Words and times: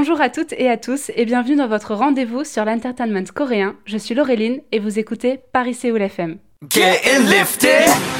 Bonjour 0.00 0.22
à 0.22 0.30
toutes 0.30 0.54
et 0.54 0.70
à 0.70 0.78
tous 0.78 1.10
et 1.14 1.26
bienvenue 1.26 1.56
dans 1.56 1.68
votre 1.68 1.94
rendez-vous 1.94 2.42
sur 2.42 2.64
l'entertainment 2.64 3.26
coréen. 3.34 3.76
Je 3.84 3.98
suis 3.98 4.14
Laureline 4.14 4.62
et 4.72 4.78
vous 4.78 4.98
écoutez 4.98 5.38
Paris 5.52 5.74
Séoul 5.74 6.00
FM. 6.00 6.38
Getting 6.70 7.26
lifted. 7.26 8.19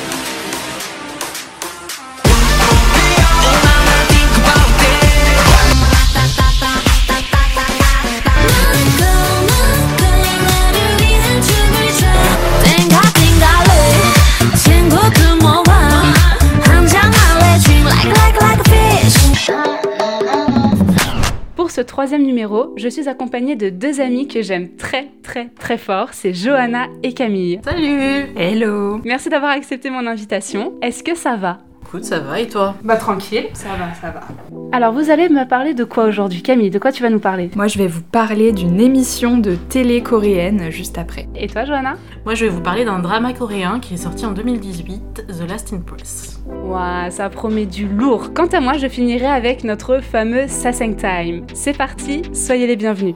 Troisième 22.01 22.23
numéro, 22.23 22.73
je 22.79 22.89
suis 22.89 23.11
accompagnée 23.11 23.57
de 23.57 23.69
deux 23.69 24.01
amies 24.01 24.27
que 24.27 24.41
j'aime 24.41 24.75
très 24.75 25.09
très 25.23 25.51
très 25.51 25.77
fort, 25.77 26.15
c'est 26.15 26.33
Johanna 26.33 26.87
et 27.03 27.13
Camille. 27.13 27.61
Salut 27.63 28.33
Hello 28.39 29.03
Merci 29.05 29.29
d'avoir 29.29 29.51
accepté 29.51 29.91
mon 29.91 30.07
invitation. 30.07 30.73
Est-ce 30.81 31.05
que 31.05 31.15
ça 31.15 31.37
va? 31.37 31.59
Écoute, 31.91 32.05
ça 32.05 32.21
va 32.21 32.39
et 32.39 32.47
toi 32.47 32.77
Bah 32.85 32.95
tranquille, 32.95 33.49
ça 33.53 33.71
va, 33.71 33.93
ça 34.01 34.13
va. 34.13 34.21
Alors 34.71 34.93
vous 34.93 35.11
allez 35.11 35.29
me 35.29 35.45
parler 35.45 35.75
de 35.75 35.83
quoi 35.83 36.05
aujourd'hui 36.05 36.41
Camille, 36.41 36.71
de 36.71 36.79
quoi 36.79 36.93
tu 36.93 37.03
vas 37.03 37.11
nous 37.11 37.19
parler? 37.19 37.51
Moi 37.57 37.67
je 37.67 37.79
vais 37.79 37.89
vous 37.89 38.01
parler 38.01 38.53
d'une 38.53 38.81
émission 38.81 39.39
de 39.39 39.57
télé 39.57 40.01
coréenne 40.01 40.71
juste 40.71 40.99
après. 40.99 41.29
Et 41.35 41.49
toi 41.49 41.65
Johanna? 41.65 41.97
Moi, 42.25 42.37
je 42.37 42.45
vais 42.45 42.51
vous 42.51 42.61
parler 42.61 42.85
d'un 42.85 43.01
drama 43.01 43.33
coréen 43.33 43.81
qui 43.81 43.95
est 43.95 43.97
sorti 43.97 44.25
en 44.25 44.31
2018, 44.31 45.27
The 45.27 45.51
Last 45.51 45.73
Impress. 45.73 46.41
Ouah, 46.65 47.11
ça 47.11 47.29
promet 47.29 47.67
du 47.67 47.89
lourd. 47.89 48.35
Quant 48.35 48.47
à 48.47 48.61
moi, 48.61 48.75
je 48.75 48.87
finirai 48.87 49.27
avec 49.27 49.65
notre 49.65 49.99
fameux 50.01 50.47
Saseng 50.47 50.95
Time. 50.95 51.45
C'est 51.55 51.77
parti, 51.77 52.23
soyez 52.33 52.69
les 52.69 52.77
bienvenus. 52.77 53.15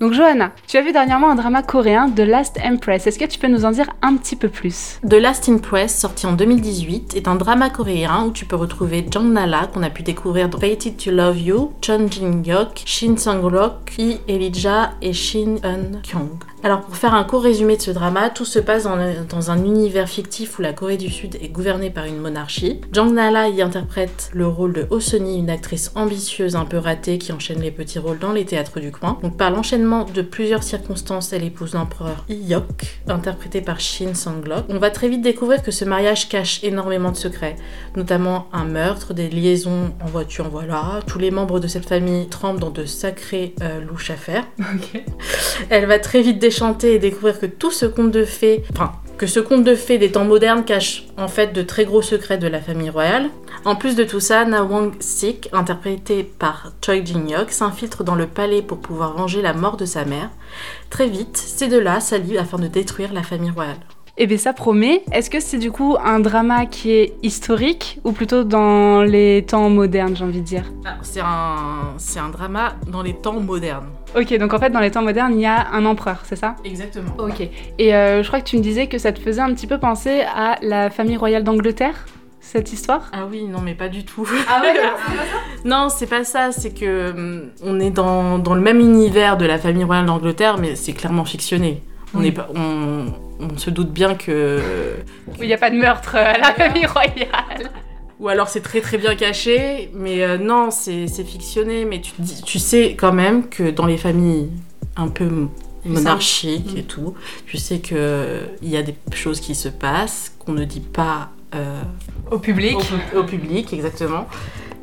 Donc 0.00 0.12
Johanna, 0.12 0.52
tu 0.68 0.76
as 0.76 0.82
vu 0.82 0.92
dernièrement 0.92 1.30
un 1.30 1.34
drama 1.34 1.60
coréen, 1.64 2.08
The 2.08 2.20
Last 2.20 2.56
Empress. 2.64 3.08
Est-ce 3.08 3.18
que 3.18 3.24
tu 3.24 3.36
peux 3.40 3.48
nous 3.48 3.64
en 3.64 3.72
dire 3.72 3.90
un 4.00 4.16
petit 4.16 4.36
peu 4.36 4.48
plus? 4.48 5.00
The 5.08 5.14
Last 5.14 5.48
Impress, 5.48 5.98
sorti 5.98 6.24
en 6.24 6.34
2018, 6.34 7.16
est 7.16 7.26
un 7.26 7.34
drama 7.34 7.68
coréen 7.68 8.26
où 8.26 8.30
tu 8.30 8.44
peux 8.44 8.54
retrouver 8.54 9.04
Jang 9.10 9.32
Nala, 9.32 9.68
qu'on 9.74 9.82
a 9.82 9.90
pu 9.90 10.04
découvrir 10.04 10.48
dans 10.48 10.60
Fated 10.60 10.96
to 10.98 11.10
Love 11.10 11.40
You, 11.40 11.72
Chun 11.80 12.06
Jin-hyuk, 12.08 12.82
Shin 12.84 13.16
Sang-rok, 13.16 13.94
Lee 13.98 14.20
Elijah 14.28 14.92
et 15.02 15.12
Shin 15.12 15.56
Eun-kyung. 15.64 16.38
Alors 16.64 16.80
pour 16.80 16.96
faire 16.96 17.14
un 17.14 17.22
court 17.22 17.42
résumé 17.44 17.76
de 17.76 17.82
ce 17.82 17.92
drama, 17.92 18.30
tout 18.30 18.44
se 18.44 18.58
passe 18.58 18.82
dans, 18.82 18.96
le- 18.96 19.24
dans 19.28 19.52
un 19.52 19.64
univers 19.64 20.08
fictif 20.08 20.58
où 20.58 20.62
la 20.62 20.72
Corée 20.72 20.96
du 20.96 21.08
Sud 21.08 21.36
est 21.40 21.48
gouvernée 21.50 21.88
par 21.88 22.04
une 22.06 22.18
monarchie. 22.18 22.80
Jang 22.92 23.12
Nala 23.12 23.48
y 23.48 23.62
interprète 23.62 24.28
le 24.34 24.48
rôle 24.48 24.72
de 24.72 24.86
Oh-seoni, 24.90 25.38
une 25.38 25.50
actrice 25.50 25.92
ambitieuse 25.94 26.56
un 26.56 26.64
peu 26.64 26.78
ratée 26.78 27.18
qui 27.18 27.32
enchaîne 27.32 27.60
les 27.60 27.70
petits 27.70 28.00
rôles 28.00 28.18
dans 28.18 28.32
les 28.32 28.44
théâtres 28.44 28.80
du 28.80 28.90
coin. 28.90 29.18
Donc 29.22 29.36
par 29.36 29.52
l'enchaînement 29.52 30.04
de 30.04 30.20
plusieurs 30.20 30.64
circonstances, 30.64 31.32
elle 31.32 31.44
épouse 31.44 31.74
l'empereur 31.74 32.24
Hyok, 32.28 33.02
interprété 33.06 33.60
par 33.60 33.78
Shin 33.78 34.14
Sang-lok. 34.14 34.64
On 34.68 34.78
va 34.78 34.90
très 34.90 35.08
vite 35.08 35.22
découvrir 35.22 35.62
que 35.62 35.70
ce 35.70 35.84
mariage 35.84 36.28
cache 36.28 36.64
énormément 36.64 37.12
de 37.12 37.16
secrets, 37.16 37.54
notamment 37.94 38.48
un 38.52 38.64
meurtre, 38.64 39.14
des 39.14 39.30
liaisons 39.30 39.92
en 40.04 40.06
voiture, 40.06 40.48
voilà. 40.50 41.00
Tous 41.06 41.20
les 41.20 41.30
membres 41.30 41.60
de 41.60 41.68
cette 41.68 41.86
famille 41.86 42.26
trempent 42.26 42.58
dans 42.58 42.70
de 42.70 42.84
sacrées 42.84 43.54
euh, 43.62 43.80
louches 43.80 44.10
affaires. 44.10 44.44
Ok. 44.58 45.04
Elle 45.70 45.86
va 45.86 46.00
très 46.00 46.20
vite 46.20 46.40
déchanter 46.48 46.94
et 46.94 46.98
découvrir 46.98 47.38
que 47.38 47.44
tout 47.46 47.70
ce 47.70 47.84
conte 47.84 48.10
de 48.10 48.24
fées, 48.24 48.62
enfin, 48.72 48.92
que 49.18 49.26
ce 49.26 49.38
conte 49.38 49.64
de 49.64 49.74
fées 49.74 49.98
des 49.98 50.10
temps 50.12 50.24
modernes 50.24 50.64
cache 50.64 51.04
en 51.18 51.28
fait 51.28 51.52
de 51.52 51.60
très 51.60 51.84
gros 51.84 52.00
secrets 52.00 52.38
de 52.38 52.46
la 52.48 52.60
famille 52.60 52.88
royale. 52.88 53.28
En 53.66 53.76
plus 53.76 53.96
de 53.96 54.04
tout 54.04 54.20
ça, 54.20 54.46
Na 54.46 54.62
Wang 54.64 54.92
Sik, 55.00 55.50
interprété 55.52 56.22
par 56.22 56.72
Choi 56.82 57.04
Jin-hyuk, 57.04 57.50
s'infiltre 57.50 58.02
dans 58.02 58.14
le 58.14 58.26
palais 58.26 58.62
pour 58.62 58.78
pouvoir 58.78 59.14
venger 59.14 59.42
la 59.42 59.52
mort 59.52 59.76
de 59.76 59.84
sa 59.84 60.06
mère. 60.06 60.30
Très 60.88 61.06
vite, 61.08 61.36
ces 61.36 61.68
deux-là 61.68 62.00
s'allient 62.00 62.38
afin 62.38 62.58
de 62.58 62.68
détruire 62.68 63.12
la 63.12 63.22
famille 63.22 63.50
royale. 63.50 63.76
Eh 64.16 64.26
bien 64.26 64.38
ça 64.38 64.52
promet. 64.52 65.02
Est-ce 65.12 65.28
que 65.30 65.38
c'est 65.38 65.58
du 65.58 65.70
coup 65.70 65.96
un 66.02 66.18
drama 66.18 66.64
qui 66.66 66.92
est 66.92 67.12
historique 67.22 68.00
ou 68.04 68.12
plutôt 68.12 68.42
dans 68.42 69.02
les 69.02 69.44
temps 69.46 69.68
modernes, 69.68 70.16
j'ai 70.16 70.24
envie 70.24 70.40
de 70.40 70.46
dire? 70.46 70.64
Ah, 70.86 70.96
C'est 71.02 71.20
un, 71.20 71.94
c'est 71.98 72.18
un 72.20 72.30
drama 72.30 72.74
dans 72.90 73.02
les 73.02 73.14
temps 73.14 73.38
modernes. 73.38 73.90
Ok, 74.16 74.36
donc 74.38 74.54
en 74.54 74.58
fait 74.58 74.70
dans 74.70 74.80
les 74.80 74.90
temps 74.90 75.02
modernes, 75.02 75.34
il 75.34 75.40
y 75.42 75.46
a 75.46 75.68
un 75.72 75.84
empereur, 75.84 76.20
c'est 76.24 76.36
ça? 76.36 76.56
Exactement. 76.64 77.12
Ok. 77.18 77.40
Et 77.78 77.94
euh, 77.94 78.22
je 78.22 78.28
crois 78.28 78.40
que 78.40 78.46
tu 78.48 78.56
me 78.56 78.62
disais 78.62 78.86
que 78.86 78.98
ça 78.98 79.12
te 79.12 79.20
faisait 79.20 79.42
un 79.42 79.52
petit 79.54 79.66
peu 79.66 79.78
penser 79.78 80.22
à 80.34 80.56
la 80.62 80.88
famille 80.90 81.16
royale 81.16 81.44
d'Angleterre, 81.44 82.06
cette 82.40 82.72
histoire? 82.72 83.10
Ah 83.12 83.26
oui, 83.30 83.44
non 83.44 83.60
mais 83.60 83.74
pas 83.74 83.88
du 83.88 84.04
tout. 84.04 84.26
Ah 84.48 84.62
ouais 84.62 84.72
Non, 85.64 85.88
c'est 85.90 86.06
pas 86.06 86.24
ça, 86.24 86.52
c'est 86.52 86.70
que 86.72 87.10
hum, 87.10 87.50
on 87.62 87.78
est 87.80 87.90
dans, 87.90 88.38
dans 88.38 88.54
le 88.54 88.60
même 88.62 88.80
univers 88.80 89.36
de 89.36 89.44
la 89.44 89.58
famille 89.58 89.84
royale 89.84 90.06
d'Angleterre, 90.06 90.56
mais 90.58 90.74
c'est 90.74 90.94
clairement 90.94 91.24
fictionné. 91.26 91.82
On, 92.14 92.20
Oui. 92.20 92.28
est 92.28 92.32
pas, 92.32 92.48
on, 92.54 93.06
on 93.40 93.58
se 93.58 93.68
doute 93.68 93.90
bien 93.90 94.14
que. 94.14 94.60
Il 95.38 95.46
n'y 95.46 95.52
a 95.52 95.58
pas 95.58 95.68
de 95.70 95.76
meurtre 95.76 96.16
à 96.16 96.38
la 96.38 96.52
famille 96.54 96.86
royale. 96.86 97.70
Ou 98.20 98.28
alors 98.28 98.48
c'est 98.48 98.62
très 98.62 98.80
très 98.80 98.98
bien 98.98 99.14
caché, 99.14 99.90
mais 99.94 100.24
euh, 100.24 100.38
non, 100.38 100.70
c'est 100.70 101.06
fictionné, 101.24 101.84
mais 101.84 102.00
tu, 102.00 102.58
sais 102.58 102.96
quand 102.98 103.12
même 103.12 103.48
que 103.48 103.70
dans 103.70 103.86
les 103.86 103.96
familles 103.96 104.50
un 104.96 105.08
peu 105.08 105.28
monarchiques 105.84 106.76
et 106.76 106.82
tout, 106.82 107.14
tu 107.46 107.56
sais 107.56 107.78
que 107.78 108.40
il 108.60 108.70
y 108.70 108.76
a 108.76 108.82
des 108.82 108.96
choses 109.12 109.40
qui 109.40 109.54
se 109.54 109.68
passent 109.68 110.34
qu'on 110.38 110.52
ne 110.52 110.64
dit 110.64 110.80
pas 110.80 111.30
euh, 111.54 111.80
Au 112.30 112.38
public. 112.38 112.76
au, 113.14 113.20
au 113.20 113.24
public, 113.24 113.72
exactement, 113.72 114.26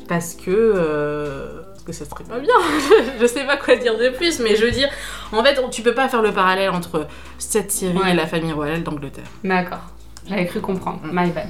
parce 0.08 0.32
que 0.34 0.50
euh, 0.50 1.60
que 1.86 1.92
ça 1.92 2.04
serait 2.04 2.24
pas 2.24 2.40
bien. 2.40 2.54
je 3.20 3.26
sais 3.26 3.44
pas 3.44 3.56
quoi 3.56 3.76
dire 3.76 3.96
de 3.96 4.08
plus, 4.10 4.40
mais 4.40 4.56
je 4.56 4.64
veux 4.64 4.72
dire, 4.72 4.88
en 5.32 5.42
fait, 5.42 5.58
tu 5.70 5.82
peux 5.82 5.94
pas 5.94 6.08
faire 6.08 6.20
le 6.20 6.32
parallèle 6.32 6.70
entre 6.70 7.06
cette 7.38 7.70
série 7.70 7.96
Ouais. 7.96 8.10
et 8.10 8.14
la 8.14 8.26
famille 8.26 8.52
royale 8.52 8.82
d'Angleterre. 8.82 9.24
D'accord. 9.44 9.90
J'avais 10.28 10.46
cru 10.46 10.60
comprendre. 10.60 11.00
Mm. 11.04 11.10
My 11.12 11.30
bad. 11.30 11.48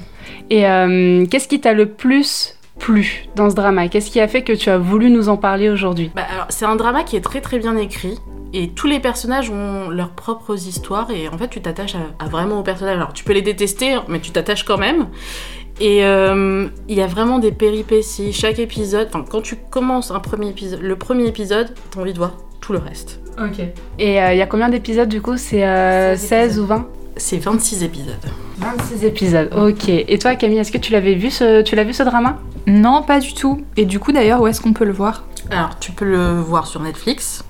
Et 0.49 0.67
euh, 0.67 1.25
qu'est-ce 1.25 1.47
qui 1.47 1.59
t'a 1.59 1.73
le 1.73 1.87
plus 1.87 2.55
plu 2.79 3.25
dans 3.35 3.49
ce 3.49 3.55
drama? 3.55 3.87
Qu'est-ce 3.87 4.11
qui 4.11 4.19
a 4.19 4.27
fait 4.27 4.43
que 4.43 4.53
tu 4.53 4.69
as 4.69 4.77
voulu 4.77 5.09
nous 5.09 5.29
en 5.29 5.37
parler 5.37 5.69
aujourd'hui? 5.69 6.11
Bah, 6.15 6.23
c'est 6.49 6.65
un 6.65 6.75
drama 6.75 7.03
qui 7.03 7.15
est 7.15 7.21
très 7.21 7.41
très 7.41 7.59
bien 7.59 7.75
écrit. 7.77 8.17
Et 8.53 8.69
tous 8.69 8.87
les 8.87 8.99
personnages 8.99 9.49
ont 9.49 9.89
leurs 9.89 10.11
propres 10.11 10.55
histoires 10.55 11.11
et 11.11 11.27
en 11.27 11.37
fait 11.37 11.49
tu 11.49 11.61
t'attaches 11.61 11.95
à, 11.95 12.23
à 12.23 12.29
vraiment 12.29 12.59
aux 12.59 12.63
personnages. 12.63 12.95
Alors 12.95 13.13
tu 13.13 13.25
peux 13.25 13.33
les 13.33 13.41
détester 13.41 13.97
mais 14.07 14.19
tu 14.19 14.31
t'attaches 14.31 14.63
quand 14.63 14.77
même. 14.77 15.07
Et 15.79 16.03
euh, 16.05 16.67
il 16.87 16.95
y 16.95 17.01
a 17.01 17.07
vraiment 17.07 17.39
des 17.39 17.51
péripéties. 17.51 18.33
Chaque 18.33 18.59
épisode, 18.59 19.09
enfin 19.09 19.25
quand 19.29 19.41
tu 19.41 19.57
commences 19.69 20.11
un 20.11 20.19
premier 20.19 20.49
épisode, 20.49 20.81
le 20.81 20.95
premier 20.95 21.27
épisode, 21.27 21.73
t'as 21.91 21.99
envie 21.99 22.13
de 22.13 22.17
voir 22.17 22.33
tout 22.61 22.73
le 22.73 22.79
reste. 22.79 23.19
Ok. 23.37 23.59
Et 23.99 24.21
euh, 24.21 24.33
il 24.33 24.37
y 24.37 24.41
a 24.41 24.47
combien 24.47 24.69
d'épisodes 24.69 25.09
du 25.09 25.21
coup? 25.21 25.37
C'est 25.37 25.65
euh, 25.65 26.15
16 26.15 26.27
16 26.27 26.59
ou 26.59 26.65
20 26.65 26.87
C'est 27.17 27.37
26 27.37 27.83
épisodes. 27.83 28.15
26 28.57 29.05
épisodes, 29.05 29.49
ok. 29.55 29.89
Et 29.89 30.17
toi 30.19 30.35
Camille, 30.35 30.57
est-ce 30.59 30.71
que 30.71 30.77
tu 30.77 30.91
l'avais 30.91 31.13
vu 31.13 31.29
ce, 31.29 31.61
tu 31.61 31.75
l'as 31.75 31.83
vu 31.83 31.93
ce 31.93 32.03
drama? 32.03 32.39
Non, 32.65 33.03
pas 33.03 33.19
du 33.19 33.33
tout. 33.33 33.63
Et 33.75 33.85
du 33.85 33.99
coup 33.99 34.11
d'ailleurs, 34.11 34.41
où 34.41 34.47
est-ce 34.47 34.61
qu'on 34.61 34.73
peut 34.73 34.85
le 34.85 34.93
voir? 34.93 35.23
Alors 35.51 35.77
tu 35.79 35.91
peux 35.91 36.05
le 36.05 36.39
voir 36.39 36.67
sur 36.67 36.81
Netflix 36.81 37.43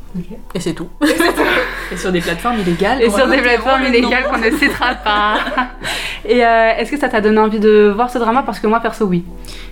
et 0.54 0.60
c'est 0.60 0.74
tout. 0.74 0.90
Et 1.92 1.98
sur 1.98 2.12
des 2.12 2.22
plateformes 2.22 2.60
illégales. 2.60 3.02
Et 3.02 3.10
sur 3.10 3.28
des 3.28 3.38
plateformes 3.38 3.84
illégales 3.84 4.26
qu'on 4.26 4.38
ne 4.38 4.50
citera 4.52 4.96
pas. 4.96 5.40
Et 6.26 6.46
euh, 6.46 6.72
est-ce 6.78 6.92
que 6.92 6.98
ça 6.98 7.10
t'a 7.10 7.22
donné 7.22 7.40
envie 7.40 7.60
de 7.60 7.92
voir 7.94 8.10
ce 8.10 8.18
drama? 8.18 8.44
Parce 8.46 8.60
que 8.60 8.68
moi 8.68 8.80
perso 8.80 9.06
oui. 9.06 9.24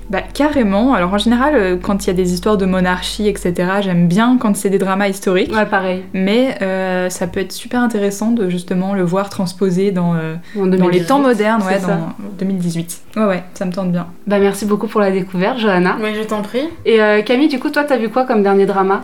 Bah 0.10 0.22
carrément. 0.22 0.94
Alors 0.94 1.14
en 1.14 1.18
général, 1.18 1.56
euh, 1.56 1.78
quand 1.82 2.06
il 2.06 2.08
y 2.08 2.10
a 2.12 2.14
des 2.14 2.34
histoires 2.34 2.58
de 2.58 2.66
monarchie, 2.66 3.28
etc., 3.28 3.54
j'aime 3.82 4.08
bien 4.08 4.38
quand 4.40 4.56
c'est 4.56 4.70
des 4.70 4.78
dramas 4.78 5.08
historiques. 5.08 5.52
Ouais 5.54 5.66
pareil. 5.66 6.04
Mais 6.14 6.58
euh, 6.62 7.10
ça 7.10 7.28
peut 7.28 7.40
être 7.40 7.52
super 7.52 7.82
intéressant 7.82 8.32
de 8.32 8.50
justement 8.50 8.94
le 8.94 9.04
voir 9.04 9.30
transposé 9.30 9.92
dans, 9.92 10.14
euh, 10.14 10.36
les 10.56 10.62
2018. 10.78 11.06
temps 11.08 11.20
modernes, 11.20 11.64
ouais, 11.64 11.80
ça. 11.80 11.88
dans 11.88 12.14
2018. 12.40 13.02
Ouais, 13.18 13.26
ouais, 13.26 13.44
ça 13.56 13.66
me 13.66 13.72
tente 13.72 13.92
bien. 13.92 14.08
Bah 14.28 14.40
merci 14.40 14.66
beaucoup 14.66 14.88
pour 14.88 15.02
la 15.02 15.12
découverte 15.12 15.58
Johanna. 15.58 15.98
Oui, 16.02 16.10
je 16.16 16.24
t'en 16.24 16.42
prie. 16.42 16.68
Et 16.86 17.02
euh, 17.02 17.22
Camille, 17.24 17.48
du 17.48 17.60
coup 17.60 17.70
toi 17.70 17.84
t'as 17.84 17.98
vu 17.98 18.10
quoi 18.10 18.26
comme 18.26 18.44
dernier 18.44 18.66
drama? 18.66 19.02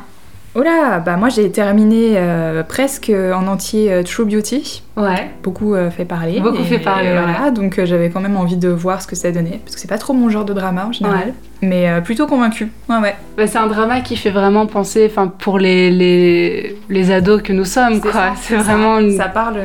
Oh 0.53 0.61
là, 0.61 0.99
bah 0.99 1.15
moi 1.15 1.29
j'ai 1.29 1.49
terminé 1.49 2.15
euh, 2.17 2.61
presque 2.63 3.09
en 3.09 3.47
entier 3.47 3.89
euh, 3.91 4.03
True 4.03 4.25
Beauty. 4.25 4.83
Ouais. 4.97 5.31
Beaucoup 5.43 5.75
euh, 5.75 5.89
fait 5.89 6.03
parler. 6.03 6.41
Beaucoup 6.41 6.57
Et, 6.57 6.63
fait 6.65 6.79
parler, 6.79 7.07
ouais. 7.07 7.21
Voilà, 7.21 7.51
donc 7.51 7.79
euh, 7.79 7.85
j'avais 7.85 8.09
quand 8.09 8.19
même 8.19 8.35
envie 8.35 8.57
de 8.57 8.67
voir 8.67 9.01
ce 9.01 9.07
que 9.07 9.15
ça 9.15 9.31
donnait. 9.31 9.61
Parce 9.63 9.75
que 9.75 9.81
c'est 9.81 9.87
pas 9.87 9.97
trop 9.97 10.11
mon 10.11 10.29
genre 10.29 10.43
de 10.43 10.51
drama 10.51 10.87
en 10.87 10.91
général. 10.91 11.27
Ouais. 11.27 11.33
Mais 11.61 11.89
euh, 11.89 12.01
plutôt 12.01 12.27
convaincue. 12.27 12.69
Ouais, 12.89 12.97
ouais. 12.97 13.15
Bah, 13.37 13.47
c'est 13.47 13.59
un 13.59 13.67
drama 13.67 14.01
qui 14.01 14.17
fait 14.17 14.29
vraiment 14.29 14.65
penser, 14.65 15.07
enfin 15.09 15.27
pour 15.27 15.57
les, 15.57 15.89
les, 15.89 16.75
les 16.89 17.11
ados 17.11 17.41
que 17.41 17.53
nous 17.53 17.63
sommes, 17.65 18.01
quoi. 18.01 18.11
ça, 18.11 18.33
C'est 18.41 18.57
ça. 18.57 18.61
vraiment 18.63 18.99
une- 18.99 19.15
Ça 19.15 19.29
parle 19.29 19.57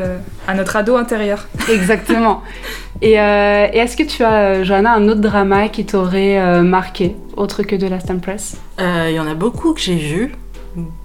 à 0.46 0.54
notre 0.54 0.76
ado 0.76 0.94
intérieur. 0.96 1.48
exactement. 1.68 2.42
et 3.02 3.18
euh, 3.20 3.66
et 3.72 3.78
est-ce 3.78 3.96
que 3.96 4.04
tu 4.04 4.22
as, 4.22 4.62
Johanna, 4.62 4.92
un 4.94 5.08
autre 5.08 5.20
drama 5.20 5.68
qui 5.68 5.84
t'aurait 5.84 6.38
euh, 6.38 6.62
marqué, 6.62 7.16
autre 7.36 7.64
que 7.64 7.74
The 7.74 7.90
Last 7.90 8.08
Empress? 8.08 8.56
Euh, 8.80 9.06
Il 9.10 9.16
y 9.16 9.20
en 9.20 9.26
a 9.26 9.34
beaucoup 9.34 9.72
que 9.74 9.80
j'ai 9.80 9.96
vus, 9.96 10.32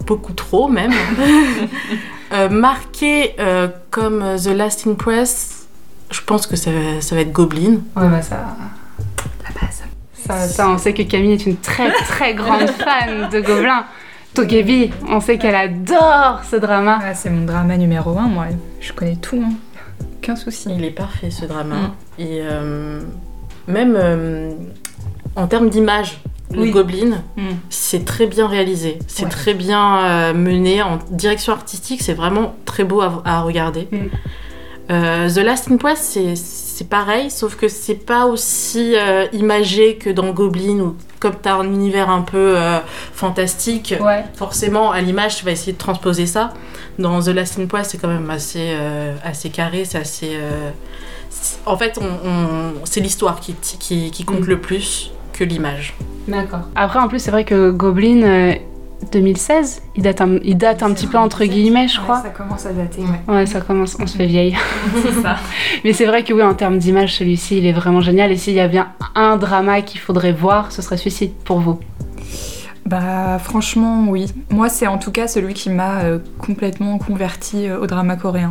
beaucoup 0.06 0.32
trop 0.32 0.68
même. 0.68 0.92
Euh, 2.34 2.48
marqué 2.48 3.34
euh, 3.38 3.68
comme 3.90 4.24
The 4.42 4.46
Last 4.56 4.86
Impress, 4.86 5.66
je 6.10 6.22
pense 6.22 6.46
que 6.46 6.56
ça, 6.56 6.70
va- 6.72 7.02
ça 7.02 7.14
va 7.14 7.20
être 7.20 7.30
Goblin. 7.32 7.80
Ouais, 7.94 8.08
bah 8.08 8.22
ça. 8.22 8.56
La 9.44 9.60
base. 9.60 9.82
Ça, 10.14 10.48
ça, 10.48 10.70
on 10.70 10.78
sait 10.78 10.94
que 10.94 11.02
Camille 11.02 11.32
est 11.32 11.44
une 11.44 11.58
très 11.58 11.92
très 11.92 12.32
grande 12.32 12.70
fan 12.70 13.28
de 13.30 13.38
Gobelin. 13.40 13.84
Togebi, 14.32 14.90
on 15.10 15.20
sait 15.20 15.36
qu'elle 15.36 15.54
adore 15.54 16.40
ce 16.50 16.56
drama. 16.56 17.00
Ah, 17.02 17.12
c'est 17.14 17.28
mon 17.28 17.44
drama 17.44 17.76
numéro 17.76 18.16
un, 18.16 18.28
moi. 18.28 18.46
Je 18.80 18.94
connais 18.94 19.16
tout, 19.16 19.44
hein. 19.44 19.52
Aucun 20.16 20.34
souci. 20.34 20.70
Il 20.74 20.84
est 20.86 20.90
parfait 20.90 21.30
ce 21.30 21.44
drama. 21.44 21.74
Mm. 21.76 21.92
Et 22.22 22.40
euh, 22.44 23.02
même 23.68 23.94
euh, 23.94 24.52
en 25.36 25.46
termes 25.48 25.68
d'image, 25.68 26.18
le 26.52 26.62
Oui. 26.62 26.70
Goblin, 26.70 27.22
Mm. 27.36 27.42
c'est 27.70 28.04
très 28.04 28.26
bien 28.26 28.46
réalisé. 28.46 28.98
C'est 29.06 29.24
Ouais. 29.24 29.30
très 29.30 29.54
bien 29.54 29.98
euh, 30.04 30.34
mené 30.34 30.82
en 30.82 30.98
direction 31.10 31.52
artistique. 31.52 32.02
C'est 32.02 32.14
vraiment 32.14 32.54
très 32.64 32.84
beau 32.84 33.00
à, 33.00 33.22
à 33.24 33.40
regarder. 33.42 33.88
Mm. 33.90 33.96
Euh, 34.90 35.30
The 35.30 35.38
Last 35.38 35.70
Impress, 35.70 36.00
c'est 36.00 36.34
c'est 36.36 36.88
pareil, 36.88 37.30
sauf 37.30 37.54
que 37.54 37.68
c'est 37.68 37.94
pas 37.94 38.24
aussi 38.26 38.94
euh, 38.96 39.26
imagé 39.32 39.96
que 39.96 40.08
dans 40.10 40.30
Goblin 40.32 40.80
ou 40.80 40.96
comme 41.20 41.34
t'as 41.40 41.54
un 41.56 41.64
univers 41.64 42.08
un 42.10 42.22
peu 42.22 42.56
fantastique. 43.14 43.94
Ouais. 44.00 44.24
Forcément, 44.34 44.90
à 44.90 45.00
l'image, 45.00 45.36
tu 45.36 45.44
vas 45.44 45.52
essayer 45.52 45.72
de 45.74 45.78
transposer 45.78 46.26
ça. 46.26 46.52
Dans 46.98 47.20
The 47.22 47.28
Last 47.28 47.58
in 47.60 47.66
Poise, 47.66 47.88
c'est 47.90 47.98
quand 47.98 48.08
même 48.08 48.28
assez, 48.30 48.74
assez 49.22 49.50
carré, 49.50 49.84
c'est 49.84 49.98
assez. 49.98 50.36
En 51.66 51.76
fait, 51.76 51.98
on, 52.00 52.28
on- 52.28 52.72
c'est 52.84 53.00
l'histoire 53.00 53.38
qui, 53.40 53.54
qui, 53.78 54.10
qui 54.10 54.24
compte 54.24 54.40
Mm. 54.40 54.46
le 54.48 54.60
plus 54.60 55.10
que 55.42 55.48
l'image. 55.48 55.94
D'accord. 56.28 56.68
Après, 56.76 56.98
en 56.98 57.08
plus, 57.08 57.18
c'est 57.18 57.30
vrai 57.30 57.44
que 57.44 57.70
Goblin 57.70 58.22
euh, 58.22 58.54
2016, 59.10 59.82
il 59.96 60.02
date 60.02 60.20
un, 60.20 60.38
il 60.44 60.56
date 60.56 60.82
un 60.82 60.92
petit 60.92 61.06
peu 61.06 61.18
entre 61.18 61.44
guillemets, 61.44 61.88
je 61.88 62.00
crois. 62.00 62.22
ça 62.22 62.28
commence 62.28 62.64
à 62.66 62.72
dater, 62.72 63.02
ouais. 63.02 63.34
Ouais, 63.34 63.46
ça 63.46 63.60
commence, 63.60 63.96
on 64.00 64.06
se 64.06 64.16
fait 64.16 64.26
vieille. 64.26 64.56
c'est 65.02 65.20
ça. 65.20 65.36
Mais 65.84 65.92
c'est 65.92 66.06
vrai 66.06 66.22
que 66.22 66.32
oui, 66.32 66.42
en 66.42 66.54
termes 66.54 66.78
d'image, 66.78 67.16
celui-ci, 67.16 67.58
il 67.58 67.66
est 67.66 67.72
vraiment 67.72 68.00
génial. 68.00 68.30
Et 68.30 68.36
s'il 68.36 68.54
y 68.54 68.60
a 68.60 68.68
bien 68.68 68.92
un 69.14 69.36
drama 69.36 69.82
qu'il 69.82 70.00
faudrait 70.00 70.32
voir, 70.32 70.70
ce 70.70 70.80
serait 70.80 70.96
celui-ci 70.96 71.32
pour 71.44 71.60
vous. 71.60 71.80
Bah 72.84 73.38
franchement 73.38 74.06
oui. 74.08 74.26
Moi 74.50 74.68
c'est 74.68 74.88
en 74.88 74.98
tout 74.98 75.12
cas 75.12 75.28
celui 75.28 75.54
qui 75.54 75.70
m'a 75.70 76.00
euh, 76.00 76.18
complètement 76.38 76.98
converti 76.98 77.68
euh, 77.68 77.78
au 77.78 77.86
drama 77.86 78.16
coréen. 78.16 78.50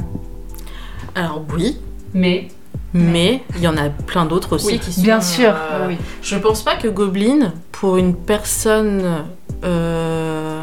Alors, 1.16 1.44
oui, 1.54 1.78
Mais 2.14 2.48
mais 2.94 3.42
il 3.56 3.62
y 3.62 3.68
en 3.68 3.78
a 3.78 3.90
plein 3.90 4.26
d'autres 4.26 4.56
aussi 4.56 4.68
Oui, 4.68 4.80
qui 4.80 4.92
sont. 4.92 5.02
bien 5.02 5.22
sûr. 5.22 5.50
euh, 5.54 5.88
oui. 5.88 5.98
Je 6.22 6.36
pense 6.38 6.62
pas 6.64 6.76
que 6.76 6.88
Goblin, 6.88 7.54
pour 7.72 7.98
une 7.98 8.16
personne 8.16 9.24
euh, 9.64 10.62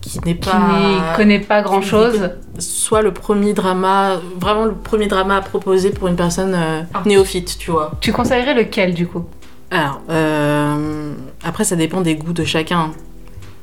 qui 0.00 0.20
n'est 0.24 0.36
Qui 0.36 0.50
pas. 0.50 0.58
n'y 0.58 1.16
connaît 1.16 1.40
pas 1.40 1.62
grand-chose. 1.62 2.30
soit 2.58 3.02
le 3.02 3.12
premier 3.12 3.52
drama, 3.54 4.20
vraiment 4.38 4.64
le 4.66 4.74
premier 4.74 5.06
drama 5.06 5.36
à 5.36 5.40
proposer 5.40 5.90
pour 5.90 6.08
une 6.08 6.16
personne 6.16 6.54
euh, 6.54 6.82
Ah. 6.94 7.02
néophyte, 7.06 7.56
tu 7.58 7.70
vois. 7.70 7.92
Tu 8.00 8.12
conseillerais 8.12 8.54
lequel 8.54 8.94
du 8.94 9.06
coup? 9.06 9.24
Alors, 9.70 10.00
euh, 10.10 11.12
après, 11.42 11.64
ça 11.64 11.74
dépend 11.74 12.00
des 12.00 12.14
goûts 12.14 12.32
de 12.34 12.44
chacun. 12.44 12.92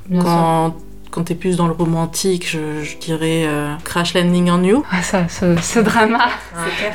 Bien 0.09 0.21
sûr. 0.21 0.73
Quand, 1.11 1.23
t'es 1.23 1.35
plus 1.35 1.57
dans 1.57 1.67
le 1.67 1.73
romantique, 1.73 2.47
je, 2.49 2.83
je 2.83 2.97
dirais 2.97 3.43
euh, 3.45 3.73
Crash 3.83 4.13
Landing 4.13 4.49
on 4.49 4.63
You. 4.63 4.83
Ah, 4.91 5.01
ça, 5.01 5.27
ce, 5.27 5.55
ce 5.61 5.79
drama, 5.79 6.19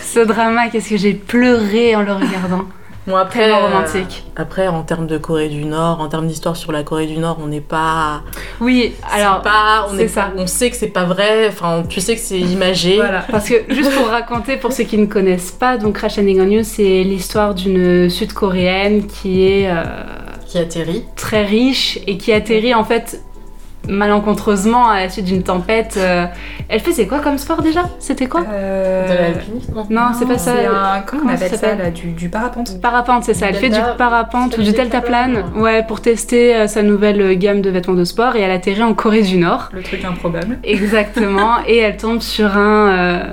ce 0.02 0.20
drama, 0.20 0.68
qu'est-ce 0.68 0.88
que 0.90 0.96
j'ai 0.96 1.12
pleuré 1.14 1.94
en 1.94 2.02
le 2.02 2.12
regardant. 2.14 2.62
Bon, 3.06 3.14
après, 3.14 3.38
Tellement 3.40 3.58
euh, 3.58 3.66
romantique. 3.68 4.24
après, 4.34 4.66
en 4.66 4.82
termes 4.82 5.06
de 5.06 5.16
Corée 5.16 5.48
du 5.48 5.64
Nord, 5.64 6.00
en 6.00 6.08
termes 6.08 6.26
d'histoire 6.26 6.56
sur 6.56 6.72
la 6.72 6.82
Corée 6.82 7.06
du 7.06 7.18
Nord, 7.18 7.38
on 7.40 7.46
n'est 7.46 7.60
pas. 7.60 8.22
Oui, 8.60 8.94
alors. 9.12 9.36
c'est 9.44 9.48
pas, 9.48 9.86
on 9.92 9.98
est 9.98 10.08
ça. 10.08 10.32
On 10.36 10.46
sait 10.48 10.70
que 10.70 10.76
c'est 10.76 10.88
pas 10.88 11.04
vrai. 11.04 11.46
Enfin, 11.48 11.84
tu 11.88 12.00
sais 12.00 12.16
que 12.16 12.20
c'est 12.20 12.40
imagé. 12.40 12.96
Voilà, 12.96 13.24
parce 13.30 13.48
que 13.48 13.54
juste 13.72 13.94
pour 13.94 14.08
raconter 14.08 14.56
pour 14.56 14.72
ceux 14.72 14.82
qui 14.84 14.98
ne 14.98 15.06
connaissent 15.06 15.52
pas, 15.52 15.76
donc 15.76 15.94
Crash 15.96 16.16
Landing 16.16 16.40
on 16.40 16.50
You, 16.50 16.62
c'est 16.64 17.04
l'histoire 17.04 17.54
d'une 17.54 18.10
sud-coréenne 18.10 19.06
qui 19.06 19.46
est 19.46 19.70
euh, 19.70 19.84
Qui 20.46 20.58
atterrit. 20.58 21.04
très 21.14 21.44
riche 21.44 22.00
et 22.08 22.16
qui 22.18 22.32
atterrit 22.32 22.74
en 22.74 22.82
fait 22.82 23.22
malencontreusement 23.88 24.88
à 24.88 25.00
la 25.00 25.08
suite 25.08 25.24
d'une 25.26 25.42
tempête. 25.42 25.94
euh, 25.96 26.26
Elle 26.68 26.80
faisait 26.80 27.06
quoi 27.06 27.20
comme 27.20 27.38
sport 27.38 27.62
déjà? 27.62 27.82
C'était 27.98 28.26
quoi? 28.26 28.42
Euh, 28.48 29.08
De 29.08 29.14
l'alpinisme, 29.34 29.72
non 29.74 29.86
Non, 29.90 30.02
c'est 30.18 30.26
pas 30.26 30.38
ça. 30.38 30.52
C'est 30.56 30.66
un... 30.66 31.00
Comment 31.06 31.22
on 31.24 31.28
appelle 31.28 31.48
ça 31.50 31.56
ça 31.56 31.60
s'appelle? 31.60 31.78
là 31.78 31.90
du, 31.90 32.08
du 32.12 32.28
parapente 32.28 32.80
Parapente, 32.80 33.24
c'est 33.24 33.34
ça. 33.34 33.46
Elle 33.48 33.54
fait 33.56 33.68
du 33.68 33.76
Delta- 33.76 33.94
parapente 33.96 34.56
ou 34.58 34.62
du 34.62 34.72
deltaplane, 34.72 35.34
deltaplane. 35.34 35.62
ouais, 35.62 35.84
pour 35.86 36.00
tester 36.00 36.54
euh, 36.56 36.66
sa 36.66 36.82
nouvelle 36.82 37.36
gamme 37.38 37.60
de 37.62 37.70
vêtements 37.70 37.94
de 37.94 38.04
sport 38.04 38.36
et 38.36 38.40
elle 38.40 38.50
atterrit 38.50 38.82
en 38.82 38.94
Corée 38.94 39.22
du 39.22 39.38
Nord. 39.38 39.68
Le 39.72 39.82
truc 39.82 40.04
improbable. 40.04 40.58
Exactement, 40.64 41.56
et 41.66 41.78
elle 41.78 41.96
tombe 41.96 42.20
sur 42.20 42.56
un, 42.56 42.88
euh, 42.88 43.24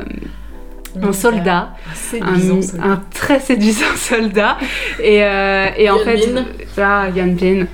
un 1.01 1.13
soldat, 1.13 1.69
un, 2.21 2.91
un 2.91 3.01
très 3.13 3.39
séduisant 3.39 3.85
soldat, 3.95 4.57
et, 5.01 5.23
euh, 5.23 5.67
et 5.77 5.89
en 5.89 5.97
fait, 5.99 6.19
ah, 6.77 7.07
Yeon 7.15 7.33
Bin. 7.33 7.65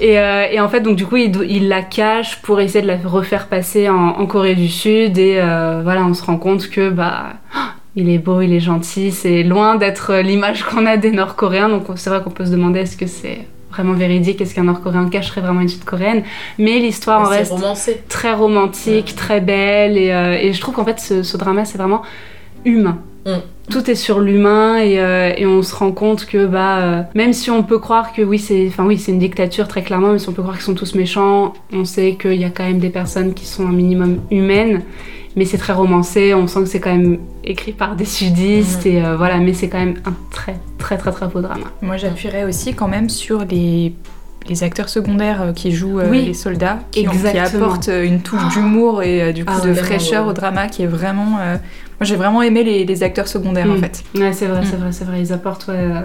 Et, 0.00 0.18
euh, 0.18 0.46
et 0.50 0.60
en 0.60 0.68
fait, 0.68 0.80
donc 0.80 0.96
du 0.96 1.06
coup, 1.06 1.16
il, 1.16 1.34
il 1.48 1.68
la 1.68 1.82
cache 1.82 2.40
pour 2.42 2.60
essayer 2.60 2.82
de 2.82 2.86
la 2.86 2.96
refaire 2.96 3.46
passer 3.48 3.88
en, 3.88 3.94
en 3.96 4.26
Corée 4.26 4.54
du 4.54 4.68
Sud, 4.68 5.18
et 5.18 5.38
euh, 5.40 5.80
voilà, 5.82 6.04
on 6.04 6.14
se 6.14 6.22
rend 6.24 6.36
compte 6.36 6.68
que 6.70 6.90
bah. 6.90 7.34
Il 7.96 8.08
est 8.08 8.18
beau, 8.18 8.40
il 8.40 8.52
est 8.54 8.60
gentil, 8.60 9.10
c'est 9.10 9.42
loin 9.42 9.74
d'être 9.74 10.14
l'image 10.14 10.62
qu'on 10.62 10.86
a 10.86 10.96
des 10.96 11.10
Nord-Coréens, 11.10 11.68
donc 11.68 11.86
c'est 11.96 12.08
vrai 12.08 12.22
qu'on 12.22 12.30
peut 12.30 12.46
se 12.46 12.52
demander 12.52 12.78
est-ce 12.78 12.96
que 12.96 13.08
c'est 13.08 13.40
vraiment 13.72 13.94
véridique, 13.94 14.40
est-ce 14.40 14.54
qu'un 14.54 14.62
Nord-Coréen 14.62 15.08
cacherait 15.08 15.40
vraiment 15.40 15.60
une 15.60 15.68
Sud-Coréenne, 15.68 16.22
mais 16.56 16.78
l'histoire 16.78 17.22
en 17.22 17.24
C'est 17.26 17.38
reste 17.38 17.50
romancé. 17.50 18.00
très 18.08 18.32
romantique, 18.32 19.16
très 19.16 19.40
belle, 19.40 19.98
et, 19.98 20.12
euh, 20.12 20.38
et 20.40 20.52
je 20.52 20.60
trouve 20.60 20.76
qu'en 20.76 20.84
fait 20.84 21.00
ce, 21.00 21.24
ce 21.24 21.36
drama 21.36 21.64
c'est 21.64 21.78
vraiment 21.78 22.02
humain. 22.64 22.98
Mm. 23.26 23.30
Tout 23.70 23.88
est 23.90 23.94
sur 23.94 24.18
l'humain 24.20 24.78
et, 24.78 24.98
euh, 24.98 25.32
et 25.36 25.46
on 25.46 25.62
se 25.62 25.74
rend 25.76 25.92
compte 25.92 26.26
que 26.26 26.46
bah 26.46 26.78
euh, 26.78 27.02
même 27.14 27.32
si 27.32 27.50
on 27.50 27.62
peut 27.62 27.78
croire 27.78 28.12
que 28.12 28.22
oui 28.22 28.38
c'est 28.38 28.66
enfin 28.66 28.84
oui 28.84 28.98
c'est 28.98 29.12
une 29.12 29.18
dictature 29.20 29.68
très 29.68 29.82
clairement, 29.82 30.12
mais 30.12 30.18
si 30.18 30.28
on 30.28 30.32
peut 30.32 30.42
croire 30.42 30.56
qu'ils 30.56 30.64
sont 30.64 30.74
tous 30.74 30.94
méchants, 30.94 31.52
on 31.72 31.84
sait 31.84 32.16
qu'il 32.20 32.34
y 32.40 32.44
a 32.44 32.50
quand 32.50 32.64
même 32.64 32.78
des 32.80 32.88
personnes 32.90 33.32
qui 33.34 33.46
sont 33.46 33.66
un 33.66 33.72
minimum 33.72 34.18
humaines. 34.30 34.82
Mais 35.36 35.44
c'est 35.44 35.58
très 35.58 35.72
romancé, 35.74 36.34
on 36.34 36.48
sent 36.48 36.60
que 36.62 36.66
c'est 36.66 36.80
quand 36.80 36.90
même 36.96 37.18
écrit 37.44 37.70
par 37.70 37.94
des 37.94 38.04
sudistes 38.04 38.84
et 38.84 39.04
euh, 39.04 39.16
voilà, 39.16 39.36
mais 39.38 39.52
c'est 39.52 39.68
quand 39.68 39.78
même 39.78 39.94
un 40.04 40.12
très 40.32 40.56
très 40.78 40.96
très 40.96 41.12
très 41.12 41.28
beau 41.28 41.40
drama. 41.40 41.66
Moi 41.82 41.96
j'appuierais 41.98 42.42
aussi 42.44 42.74
quand 42.74 42.88
même 42.88 43.08
sur 43.08 43.44
les, 43.44 43.92
les 44.48 44.64
acteurs 44.64 44.88
secondaires 44.88 45.52
qui 45.54 45.70
jouent 45.70 46.00
Oui. 46.10 46.24
les 46.24 46.34
soldats, 46.34 46.80
qui, 46.90 47.06
ont- 47.06 47.12
qui 47.12 47.38
apportent 47.38 47.90
une 48.02 48.20
touche 48.22 48.48
d'humour 48.54 49.04
et 49.04 49.32
du 49.32 49.44
coup 49.44 49.52
Ah, 49.56 49.64
de 49.64 49.72
fraîcheur 49.74 50.24
ouais. 50.24 50.30
au 50.30 50.32
drama 50.32 50.66
qui 50.66 50.82
est 50.82 50.88
vraiment... 50.88 51.38
Moi 52.00 52.06
j'ai 52.06 52.16
vraiment 52.16 52.40
aimé 52.42 52.64
les, 52.64 52.84
les 52.84 53.02
acteurs 53.02 53.28
secondaires 53.28 53.66
en 53.70 53.74
Mm. 53.76 53.80
fait. 53.80 54.02
Ouais, 54.14 54.32
c'est 54.32 54.46
vrai, 54.46 54.60
Mm. 54.62 54.64
c'est 54.64 54.76
vrai, 54.76 54.92
c'est 54.92 55.04
vrai. 55.04 55.20
Ils 55.20 55.32
apportent 55.32 55.66
ouais, 55.68 55.74
euh, 55.76 56.00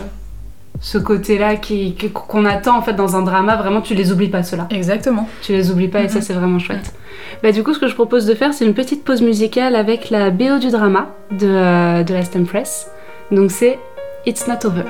ce 0.82 0.98
côté-là 0.98 1.56
qui- 1.56 1.96
qu'on 2.14 2.44
attend 2.46 2.78
en 2.78 2.82
fait 2.82 2.94
dans 2.94 3.16
un 3.16 3.22
drama. 3.22 3.56
Vraiment, 3.56 3.80
tu 3.82 3.96
les 3.96 4.12
oublies 4.12 4.28
pas 4.28 4.44
ceux-là. 4.44 4.68
Exactement. 4.72 5.28
Tu 5.42 5.54
les 5.54 5.72
oublies 5.72 5.88
pas 5.88 6.02
et 6.02 6.10
ça, 6.10 6.16
Mhm. 6.18 6.22
c'est 6.22 6.34
vraiment 6.34 6.60
chouette. 6.60 6.94
Bah, 7.42 7.52
du 7.54 7.64
coup, 7.64 7.74
ce 7.74 7.80
que 7.80 7.88
je 7.88 7.94
propose 7.96 8.26
de 8.26 8.34
faire, 8.36 8.54
c'est 8.54 8.66
une 8.66 8.74
petite 8.74 9.04
pause 9.06 9.22
musicale 9.22 9.76
avec 9.76 10.10
la 10.10 10.32
BO 10.32 10.58
du 10.60 10.70
drama 10.70 11.08
de, 11.32 11.48
euh, 11.48 12.04
de 12.04 12.14
Last 12.14 12.36
Empress. 12.36 12.88
Donc, 13.32 13.52
c'est 13.52 13.80
It's 14.26 14.48
Not 14.48 14.66
Over. 14.68 14.84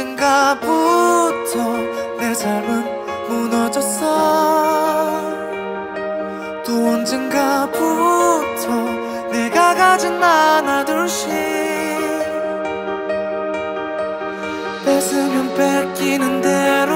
언젠가부터 0.00 1.76
내 2.18 2.32
삶은 2.32 3.28
무너졌어. 3.28 4.00
또 6.64 6.88
언젠가부터 6.88 8.66
내가 9.30 9.74
가진 9.74 10.22
하나 10.22 10.82
둘씩 10.86 11.28
뺏으면 14.86 15.54
뺏기는 15.54 16.40
대로 16.40 16.94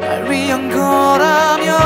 날 0.00 0.30
위한 0.30 0.70
거라면 0.70 1.79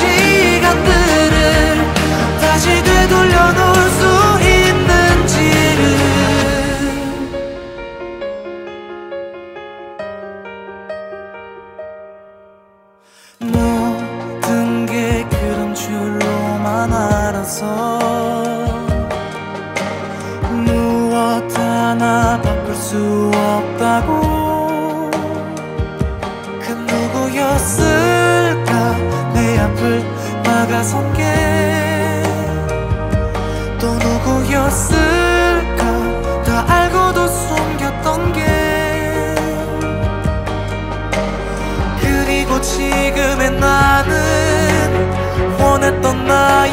Jesus. 0.00 0.37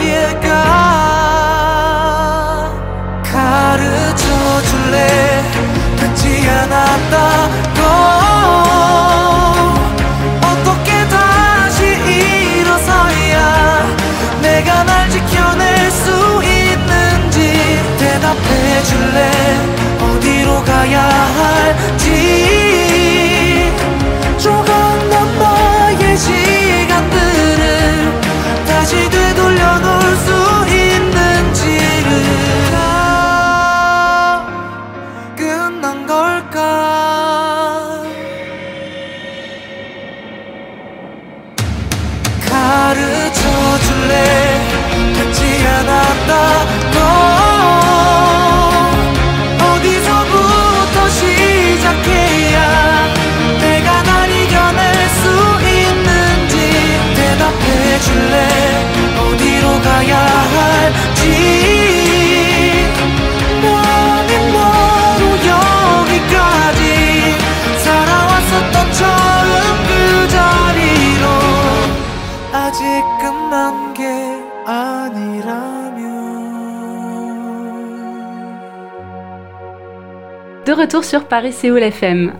夜 0.04 0.25
De 80.66 80.72
retour 80.74 81.04
sur 81.04 81.26
Paris 81.26 81.54
Séoul 81.54 81.84
FM. 81.84 82.34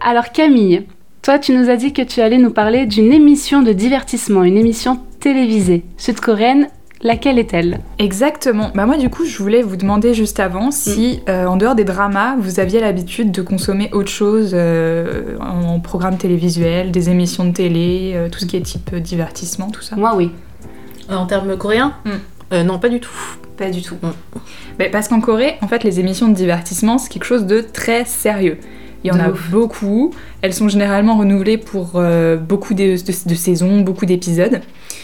Alors 0.00 0.30
Camille, 0.32 0.86
toi 1.22 1.38
tu 1.38 1.52
nous 1.56 1.70
as 1.70 1.76
dit 1.76 1.92
que 1.92 2.02
tu 2.02 2.20
allais 2.20 2.38
nous 2.38 2.50
parler 2.50 2.86
d'une 2.86 3.12
émission 3.12 3.62
de 3.62 3.72
divertissement, 3.72 4.42
une 4.42 4.56
émission 4.56 4.98
télévisée 5.20 5.84
sud-coréenne. 5.96 6.68
Laquelle 7.02 7.38
est-elle? 7.38 7.80
Exactement. 7.98 8.70
Bah 8.74 8.86
moi 8.86 8.96
du 8.96 9.08
coup 9.08 9.24
je 9.24 9.38
voulais 9.38 9.62
vous 9.62 9.76
demander 9.76 10.12
juste 10.14 10.40
avant 10.40 10.70
si 10.70 11.20
euh, 11.28 11.46
en 11.46 11.56
dehors 11.56 11.74
des 11.74 11.84
dramas 11.84 12.36
vous 12.38 12.60
aviez 12.60 12.80
l'habitude 12.80 13.30
de 13.32 13.40
consommer 13.40 13.88
autre 13.92 14.10
chose 14.10 14.50
euh, 14.52 15.36
en 15.40 15.80
programme 15.80 16.18
télévisuel, 16.18 16.90
des 16.90 17.08
émissions 17.08 17.44
de 17.44 17.52
télé, 17.52 18.12
euh, 18.14 18.28
tout 18.28 18.40
ce 18.40 18.46
qui 18.46 18.56
est 18.56 18.60
type 18.62 18.94
divertissement, 18.96 19.70
tout 19.70 19.80
ça? 19.82 19.96
Moi 19.96 20.14
oui. 20.16 20.30
En 21.08 21.26
termes 21.26 21.56
coréens? 21.56 21.94
Mm. 22.04 22.10
Euh, 22.52 22.64
Non, 22.64 22.78
pas 22.78 22.88
du 22.88 23.00
tout. 23.00 23.10
Pas 23.60 23.70
du 23.70 23.82
tout. 23.82 23.94
Mm. 24.02 24.08
Bah, 24.78 24.84
parce 24.90 25.06
qu'en 25.08 25.20
Corée, 25.20 25.54
en 25.60 25.68
fait, 25.68 25.84
les 25.84 26.00
émissions 26.00 26.26
de 26.28 26.34
divertissement, 26.34 26.96
c'est 26.98 27.10
quelque 27.12 27.24
chose 27.24 27.44
de 27.46 27.60
très 27.60 28.04
sérieux. 28.06 28.56
Il 29.04 29.08
y 29.08 29.10
en 29.12 29.16
De 29.16 29.20
a 29.22 29.30
ouf. 29.30 29.50
beaucoup. 29.50 30.10
Elles 30.42 30.52
sont 30.52 30.68
généralement 30.68 31.16
renouvelées 31.16 31.56
pour 31.56 31.92
euh, 31.96 32.36
beaucoup 32.36 32.74
de, 32.74 32.96
de- 32.96 33.28
de 33.28 33.34
saisons, 33.34 33.80
beaucoup 33.80 34.04
d'épisodes. 34.06 34.60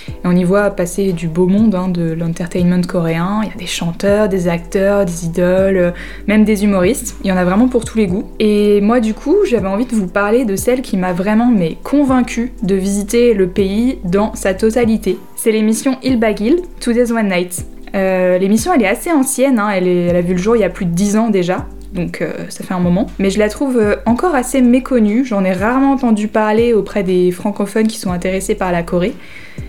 Et 0.09 0.13
on 0.25 0.33
y 0.33 0.45
voit 0.45 0.71
passer 0.71 1.13
du 1.13 1.29
beau 1.29 1.47
monde 1.47 1.75
hein, 1.75 1.89
de 1.89 2.13
l'entertainment 2.13 2.83
coréen. 2.87 3.41
Il 3.43 3.49
y 3.49 3.53
a 3.53 3.57
des 3.57 3.67
chanteurs, 3.67 4.29
des 4.29 4.49
acteurs, 4.49 5.05
des 5.07 5.25
idoles, 5.27 5.77
euh, 5.77 5.91
même 6.27 6.45
des 6.45 6.65
humoristes. 6.65 7.17
Il 7.25 7.29
y 7.29 7.33
en 7.33 7.37
a 7.39 7.45
vraiment 7.45 7.69
pour 7.69 7.85
tous 7.87 7.97
les 7.99 8.07
goûts. 8.07 8.31
Et 8.39 8.81
moi, 8.83 9.01
du 9.01 9.15
coup, 9.15 9.37
j'avais 9.49 9.69
envie 9.69 9.87
de 9.87 9.95
vous 9.95 10.09
parler 10.09 10.45
de 10.45 10.57
celle 10.57 10.83
qui 10.83 10.97
m'a 10.99 11.13
vraiment 11.15 11.51
mais 11.51 11.77
convaincue 11.83 12.53
de 12.63 12.75
visiter 12.75 13.33
le 13.35 13.49
pays 13.49 13.99
dans 14.05 14.35
sa 14.35 14.53
totalité. 14.55 15.19
C'est 15.37 15.53
l'émission 15.53 15.97
Il 16.03 16.19
Bagil, 16.19 16.57
Two 16.81 16.93
Days 16.95 17.13
One 17.13 17.29
Night. 17.29 17.65
Euh, 17.97 18.39
L'émission, 18.39 18.73
elle 18.75 18.83
est 18.83 18.89
assez 18.89 19.11
ancienne, 19.11 19.59
hein, 19.59 19.71
elle, 19.75 19.89
est- 19.89 20.07
elle 20.07 20.17
a 20.17 20.21
vu 20.21 20.33
le 20.35 20.39
jour 20.39 20.55
il 20.57 20.61
y 20.61 20.65
a 20.65 20.71
plus 20.71 20.85
de 20.85 20.91
10 20.93 21.17
ans 21.17 21.29
déjà. 21.31 21.67
Donc 21.93 22.21
euh, 22.21 22.31
ça 22.51 22.63
fait 22.63 22.75
un 22.75 22.79
moment. 22.81 23.07
Mais 23.19 23.31
je 23.31 23.39
la 23.39 23.49
trouve 23.49 23.79
euh, 23.79 23.97
encore 24.05 24.35
assez 24.35 24.61
méconnue. 24.61 25.25
J'en 25.25 25.45
ai 25.45 25.53
rarement 25.53 25.93
entendu 25.93 26.29
parler 26.29 26.73
auprès 26.75 27.03
des 27.03 27.31
francophones 27.31 27.87
qui 27.87 27.99
sont 27.99 28.13
intéressés 28.13 28.55
par 28.55 28.71
la 28.71 28.83
Corée. 28.83 29.15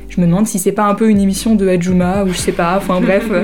Je 0.10 0.20
me 0.20 0.26
demande 0.26 0.46
si 0.48 0.60
c'est 0.60 0.72
pas 0.74 0.84
un 0.86 0.96
peu 0.96 1.10
une 1.10 1.22
émission 1.22 1.56
de 1.56 1.68
Hajuma 1.68 2.24
ou 2.26 2.30
je 2.30 2.38
sais 2.38 2.52
pas. 2.52 2.76
Enfin 2.78 3.00
bref. 3.02 3.30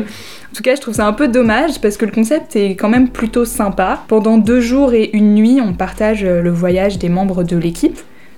En 0.53 0.55
tout 0.55 0.61
cas, 0.61 0.75
je 0.75 0.81
trouve 0.81 0.93
ça 0.93 1.07
un 1.07 1.13
peu 1.13 1.27
dommage 1.27 1.81
parce 1.81 1.97
que 1.97 2.05
le 2.05 2.11
concept 2.11 2.55
est 2.55 2.75
quand 2.75 2.87
même 2.89 3.09
plutôt 3.09 3.43
sympa. 3.43 4.03
Pendant 4.07 4.37
deux 4.37 4.61
jours 4.61 4.93
et 4.93 5.09
une 5.13 5.33
nuit, 5.33 5.59
on 5.59 5.73
partage 5.73 6.23
le 6.23 6.49
voyage 6.51 6.99
des 6.99 7.09
membres 7.09 7.43
de 7.43 7.57
l'équipe. 7.57 7.97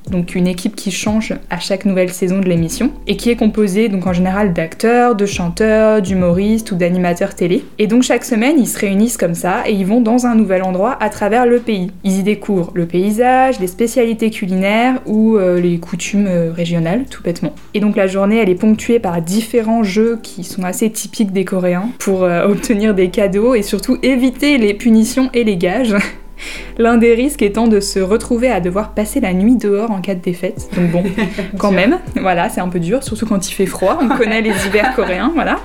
Donc 0.10 0.36
une 0.36 0.48
équipe 0.48 0.76
qui 0.76 0.92
change 0.92 1.34
à 1.50 1.60
chaque 1.60 1.86
nouvelle 1.86 2.12
saison 2.12 2.40
de 2.40 2.46
l'émission 2.46 2.92
et 3.08 3.18
qui 3.18 3.30
est 3.30 3.36
composée 3.36 3.90
donc 3.90 4.08
en 4.08 4.14
général 4.14 4.54
d'acteurs, 4.54 5.16
de 5.16 5.26
chanteurs, 5.26 6.02
d'humoristes 6.02 6.72
ou 6.72 6.76
d'animateurs 6.76 7.36
télé. 7.36 7.64
Et 7.80 7.88
donc 7.88 8.04
chaque 8.04 8.24
semaine, 8.24 8.56
ils 8.60 8.68
se 8.68 8.80
réunissent 8.80 9.18
comme 9.18 9.36
ça 9.36 9.64
et 9.68 9.74
ils 9.74 9.86
vont 9.86 10.02
dans 10.02 10.26
un 10.26 10.36
nouvel 10.36 10.64
endroit 10.64 10.98
à 11.02 11.10
travers 11.10 11.46
le 11.46 11.60
pays. 11.60 11.92
Ils 12.04 12.20
y 12.20 12.24
découvrent 12.24 12.72
le 12.74 12.86
paysage, 12.86 13.60
les 13.60 13.68
spécialités 13.68 14.30
culinaires 14.30 15.02
ou 15.06 15.38
euh, 15.38 15.60
les 15.60 15.80
coutumes 15.80 16.28
euh, 16.28 16.52
régionales, 16.52 17.06
tout 17.10 17.24
bêtement. 17.24 17.54
Et 17.74 17.80
donc 17.80 17.96
la 17.96 18.08
journée, 18.08 18.38
elle 18.38 18.50
est 18.50 18.56
ponctuée 18.56 19.00
par 19.00 19.22
différents 19.22 19.84
jeux 19.84 20.20
qui 20.22 20.44
sont 20.44 20.64
assez 20.64 20.90
typiques 20.90 21.32
des 21.32 21.46
Coréens 21.46 21.90
pour 22.00 22.24
euh, 22.24 22.48
obtenir 22.48 22.94
des 22.94 23.10
cadeaux 23.10 23.56
et 23.56 23.62
surtout 23.62 23.98
éviter 24.04 24.58
les 24.58 24.74
punitions 24.74 25.30
et 25.34 25.44
les 25.44 25.58
gages. 25.58 25.96
L'un 26.78 26.98
des 26.98 27.14
risques 27.14 27.42
étant 27.42 27.68
de 27.68 27.80
se 27.80 28.00
retrouver 28.00 28.50
à 28.50 28.60
devoir 28.60 28.94
passer 28.94 29.20
la 29.20 29.34
nuit 29.34 29.56
dehors 29.56 29.92
en 29.92 30.02
cas 30.02 30.16
de 30.16 30.22
défaite. 30.22 30.70
Donc 30.76 30.92
bon, 30.92 31.04
quand 31.58 31.72
même, 31.72 32.00
voilà, 32.20 32.50
c'est 32.50 32.62
un 32.62 32.70
peu 32.70 32.80
dur, 32.80 33.04
surtout 33.04 33.26
quand 33.26 33.50
il 33.50 33.54
fait 33.54 33.66
froid. 33.66 34.00
On 34.02 34.08
connaît 34.18 34.42
les 34.42 34.52
hivers 34.68 34.96
coréens, 34.96 35.32
voilà. 35.34 35.60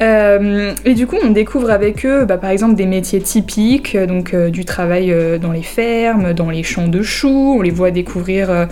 Euh, 0.00 0.74
et 0.84 0.94
du 0.94 1.06
coup, 1.06 1.16
on 1.22 1.30
découvre 1.30 1.70
avec 1.70 2.06
eux, 2.06 2.24
bah, 2.24 2.38
par 2.38 2.50
exemple, 2.50 2.74
des 2.74 2.86
métiers 2.86 3.20
typiques, 3.20 3.94
euh, 3.94 4.06
donc 4.06 4.32
euh, 4.32 4.50
du 4.50 4.64
travail 4.64 5.10
euh, 5.10 5.38
dans 5.38 5.50
les 5.50 5.62
fermes, 5.62 6.34
dans 6.34 6.50
les 6.50 6.62
champs 6.62 6.88
de 6.88 7.02
choux. 7.02 7.56
On 7.58 7.62
les 7.62 7.70
voit 7.70 7.90
découvrir 7.90 8.68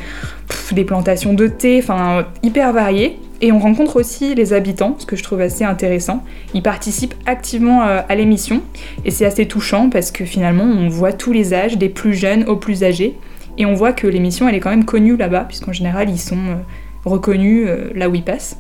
pff, 0.48 0.72
des 0.74 0.84
plantations 0.84 1.34
de 1.34 1.48
thé, 1.48 1.80
enfin 1.82 2.26
hyper 2.42 2.72
variés. 2.72 3.18
Et 3.42 3.52
on 3.52 3.58
rencontre 3.58 3.96
aussi 3.96 4.34
les 4.34 4.52
habitants, 4.52 4.96
ce 4.98 5.04
que 5.04 5.16
je 5.16 5.22
trouve 5.22 5.40
assez 5.40 5.64
intéressant. 5.64 6.24
Ils 6.54 6.62
participent 6.62 7.14
activement 7.26 7.82
euh, 7.82 8.00
à 8.08 8.14
l'émission 8.14 8.62
et 9.04 9.10
c'est 9.10 9.26
assez 9.26 9.46
touchant 9.46 9.90
parce 9.90 10.10
que 10.10 10.24
finalement, 10.24 10.64
on 10.64 10.88
voit 10.88 11.12
tous 11.12 11.32
les 11.32 11.52
âges, 11.52 11.76
des 11.76 11.90
plus 11.90 12.14
jeunes 12.14 12.44
aux 12.44 12.56
plus 12.56 12.82
âgés. 12.82 13.16
Et 13.58 13.66
on 13.66 13.74
voit 13.74 13.92
que 13.92 14.06
l'émission, 14.06 14.48
elle 14.48 14.54
est 14.54 14.60
quand 14.60 14.70
même 14.70 14.84
connue 14.84 15.16
là-bas, 15.16 15.44
puisqu'en 15.48 15.72
général, 15.72 16.10
ils 16.10 16.20
sont 16.20 16.36
euh, 16.36 16.56
reconnus 17.04 17.66
euh, 17.68 17.90
là 17.94 18.08
où 18.08 18.14
ils 18.14 18.24
passent. 18.24 18.58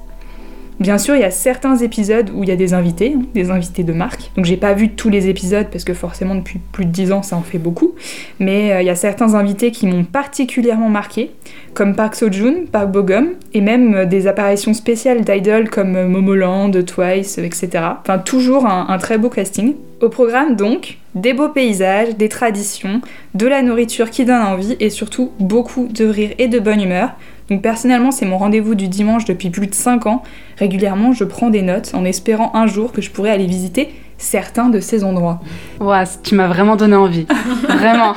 Bien 0.78 0.98
sûr, 0.98 1.14
il 1.14 1.22
y 1.22 1.24
a 1.24 1.30
certains 1.30 1.76
épisodes 1.76 2.30
où 2.34 2.42
il 2.42 2.50
y 2.50 2.52
a 2.52 2.56
des 2.56 2.74
invités, 2.74 3.14
hein, 3.16 3.22
des 3.34 3.50
invités 3.50 3.82
de 3.82 3.94
marque. 3.94 4.30
Donc 4.36 4.44
j'ai 4.44 4.58
pas 4.58 4.74
vu 4.74 4.90
tous 4.90 5.08
les 5.08 5.28
épisodes 5.28 5.68
parce 5.72 5.84
que 5.84 5.94
forcément 5.94 6.34
depuis 6.34 6.60
plus 6.72 6.84
de 6.84 6.90
10 6.90 7.12
ans 7.12 7.22
ça 7.22 7.36
en 7.36 7.42
fait 7.42 7.58
beaucoup. 7.58 7.94
Mais 8.40 8.72
euh, 8.72 8.82
il 8.82 8.86
y 8.86 8.90
a 8.90 8.94
certains 8.94 9.34
invités 9.34 9.70
qui 9.70 9.86
m'ont 9.86 10.04
particulièrement 10.04 10.90
marqué, 10.90 11.30
comme 11.72 11.96
Park 11.96 12.14
Seo-joon, 12.14 12.66
Park 12.70 12.90
Bo-gum, 12.90 13.28
et 13.54 13.62
même 13.62 13.94
euh, 13.94 14.04
des 14.04 14.26
apparitions 14.26 14.74
spéciales 14.74 15.22
d'idoles 15.22 15.70
comme 15.70 15.96
euh, 15.96 16.08
Momoland, 16.08 16.70
Twice, 16.70 17.38
etc. 17.38 17.70
Enfin 18.02 18.18
toujours 18.18 18.66
un 18.66 18.98
très 18.98 19.16
beau 19.16 19.30
casting. 19.30 19.74
Au 20.02 20.10
programme 20.10 20.56
donc, 20.56 20.98
des 21.14 21.32
beaux 21.32 21.48
paysages, 21.48 22.16
des 22.16 22.28
traditions, 22.28 23.00
de 23.34 23.46
la 23.46 23.62
nourriture 23.62 24.10
qui 24.10 24.26
donne 24.26 24.42
envie 24.42 24.76
et 24.78 24.90
surtout 24.90 25.32
beaucoup 25.40 25.88
de 25.88 26.04
rire 26.04 26.32
et 26.38 26.48
de 26.48 26.58
bonne 26.58 26.82
humeur. 26.82 27.12
Donc 27.50 27.62
personnellement, 27.62 28.10
c'est 28.10 28.26
mon 28.26 28.38
rendez-vous 28.38 28.74
du 28.74 28.88
dimanche 28.88 29.24
depuis 29.24 29.50
plus 29.50 29.66
de 29.68 29.74
5 29.74 30.06
ans. 30.06 30.22
Régulièrement, 30.58 31.12
je 31.12 31.24
prends 31.24 31.50
des 31.50 31.62
notes 31.62 31.92
en 31.94 32.04
espérant 32.04 32.50
un 32.54 32.66
jour 32.66 32.92
que 32.92 33.00
je 33.00 33.10
pourrais 33.10 33.30
aller 33.30 33.46
visiter 33.46 33.90
certains 34.18 34.68
de 34.68 34.80
ces 34.80 35.04
endroits. 35.04 35.40
Ouah, 35.80 36.04
tu 36.22 36.34
m'as 36.34 36.48
vraiment 36.48 36.76
donné 36.76 36.96
envie. 36.96 37.26
vraiment. 37.68 38.14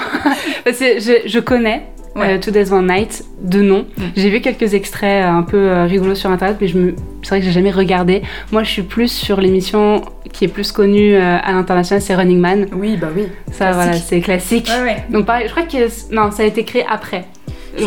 Parce 0.63 0.79
que 0.79 0.99
je, 0.99 1.27
je 1.27 1.39
connais, 1.39 1.83
Ouais. 2.15 2.33
euh, 2.33 2.39
Two 2.39 2.51
Days 2.51 2.71
One 2.73 2.87
Night, 2.87 3.23
de 3.39 3.61
nom. 3.61 3.85
Mm. 3.95 4.01
J'ai 4.15 4.29
vu 4.31 4.41
quelques 4.41 4.73
extraits 4.73 5.23
euh, 5.23 5.29
un 5.29 5.43
peu 5.43 5.57
euh, 5.57 5.85
rigolos 5.85 6.15
sur 6.15 6.31
internet, 6.31 6.57
mais 6.59 6.67
je 6.67 6.77
me... 6.79 6.95
c'est 7.21 7.29
vrai 7.29 7.39
que 7.39 7.45
j'ai 7.45 7.51
jamais 7.51 7.69
regardé. 7.69 8.23
Moi, 8.51 8.63
je 8.63 8.69
suis 8.71 8.81
plus 8.81 9.11
sur 9.11 9.39
l'émission 9.39 10.01
qui 10.33 10.45
est 10.45 10.47
plus 10.47 10.71
connue 10.71 11.13
euh, 11.13 11.37
à 11.41 11.51
l'international, 11.51 12.01
c'est 12.01 12.15
Running 12.15 12.39
Man. 12.39 12.65
Oui, 12.73 12.97
bah 12.97 13.09
oui. 13.15 13.27
Ça, 13.51 13.65
Classique. 13.67 13.75
voilà, 13.75 13.93
c'est 13.93 14.19
classique. 14.21 14.71
Ouais, 14.75 14.83
ouais. 14.83 15.03
Donc 15.11 15.27
pareil, 15.27 15.45
je 15.47 15.51
crois 15.51 15.63
que 15.67 16.13
non, 16.15 16.31
ça 16.31 16.41
a 16.43 16.45
été 16.47 16.63
créé 16.63 16.83
après. 16.89 17.25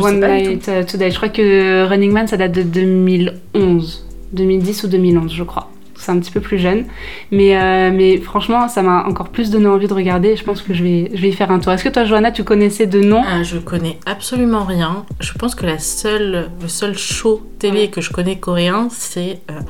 One 0.00 0.20
Night 0.20 0.68
uh, 0.68 0.84
Today. 0.84 1.10
Je 1.10 1.16
crois 1.16 1.28
que 1.28 1.84
Running 1.88 2.12
Man 2.12 2.26
ça 2.26 2.36
date 2.36 2.52
de 2.52 2.62
2011, 2.62 4.06
2010 4.32 4.84
ou 4.84 4.88
2011, 4.88 5.32
je 5.32 5.42
crois. 5.42 5.68
C'est 5.94 6.10
un 6.10 6.18
petit 6.18 6.32
peu 6.32 6.40
plus 6.40 6.58
jeune, 6.58 6.86
mais 7.30 7.56
euh, 7.56 7.92
mais 7.94 8.16
franchement, 8.16 8.66
ça 8.66 8.82
m'a 8.82 9.04
encore 9.06 9.28
plus 9.28 9.50
donné 9.50 9.68
envie 9.68 9.86
de 9.86 9.94
regarder. 9.94 10.34
Je 10.34 10.42
pense 10.42 10.60
que 10.60 10.74
je 10.74 10.82
vais 10.82 11.10
je 11.14 11.22
vais 11.22 11.28
y 11.28 11.32
faire 11.32 11.52
un 11.52 11.60
tour. 11.60 11.70
Est-ce 11.72 11.84
que 11.84 11.90
toi, 11.90 12.04
Johanna, 12.04 12.32
tu 12.32 12.42
connaissais 12.42 12.86
de 12.86 13.00
nom? 13.00 13.22
Ah, 13.24 13.44
je 13.44 13.58
connais 13.58 14.00
absolument 14.04 14.64
rien. 14.64 15.06
Je 15.20 15.32
pense 15.34 15.54
que 15.54 15.64
la 15.64 15.78
seule, 15.78 16.48
le 16.60 16.68
seul 16.68 16.98
show 16.98 17.42
télé 17.60 17.88
que 17.88 18.00
je 18.00 18.10
connais 18.10 18.36
coréen, 18.36 18.88
c'est. 18.90 19.42
euh, 19.52 19.60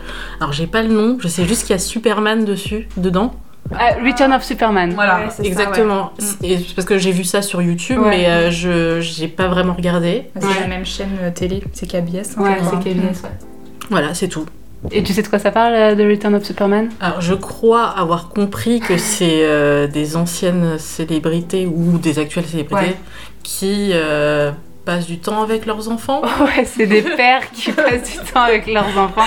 alors, 0.40 0.54
j'ai 0.54 0.66
pas 0.66 0.80
le 0.82 0.88
nom, 0.88 1.18
je 1.20 1.28
sais 1.28 1.44
juste 1.44 1.62
qu'il 1.66 1.72
y 1.72 1.76
a 1.76 1.78
Superman 1.78 2.46
dessus, 2.46 2.88
dedans. 2.96 3.34
Ah, 3.74 3.94
Return 4.04 4.32
of 4.32 4.42
Superman. 4.42 4.92
Voilà, 4.94 5.20
Ouais, 5.24 5.30
ça, 5.30 5.42
exactement. 5.42 6.12
ouais. 6.18 6.58
C'est 6.58 6.74
parce 6.74 6.86
que 6.86 6.98
j'ai 6.98 7.12
vu 7.12 7.24
ça 7.24 7.40
sur 7.42 7.62
YouTube, 7.62 8.00
Ouais. 8.00 8.10
mais 8.10 8.26
euh, 8.28 8.50
je 8.50 9.00
j'ai 9.00 9.28
pas 9.28 9.48
vraiment 9.48 9.72
regardé. 9.74 10.24
C'est 10.38 10.46
Ouais. 10.46 10.60
la 10.60 10.66
même 10.66 10.84
chaîne 10.84 11.16
euh, 11.22 11.30
télé, 11.30 11.62
c'est 11.72 11.86
KBS. 11.86 12.36
hein, 12.36 12.42
Ouais, 12.42 12.58
c'est 12.68 12.78
KBS. 12.90 13.22
Voilà, 13.90 14.14
c'est 14.14 14.28
tout. 14.28 14.44
Et 14.90 15.02
tu 15.04 15.12
sais 15.12 15.22
de 15.22 15.28
quoi 15.28 15.38
ça 15.38 15.52
parle, 15.52 15.74
euh, 15.74 15.94
The 15.94 16.00
Return 16.10 16.34
of 16.34 16.42
Superman? 16.44 16.88
Alors, 17.00 17.20
je 17.20 17.34
crois 17.34 17.84
avoir 17.84 18.28
compris 18.30 18.80
que 18.80 18.96
c'est 18.98 19.42
euh, 19.44 19.86
des 19.86 20.16
anciennes 20.16 20.76
célébrités 20.78 21.66
ou 21.66 21.98
des 21.98 22.18
actuelles 22.18 22.46
célébrités 22.46 22.86
Ouais. 22.90 22.96
qui 23.44 23.90
euh, 23.92 24.50
passent 24.84 25.06
du 25.06 25.18
temps 25.18 25.42
avec 25.42 25.66
leurs 25.66 25.88
enfants. 25.90 26.22
Ouais, 26.40 26.64
c'est 26.64 26.86
des 26.86 27.02
pères 27.02 27.50
qui 27.52 27.70
passent 27.72 28.10
du 28.12 28.18
temps 28.32 28.42
avec 28.42 28.66
leurs 28.66 28.96
enfants. 28.98 29.24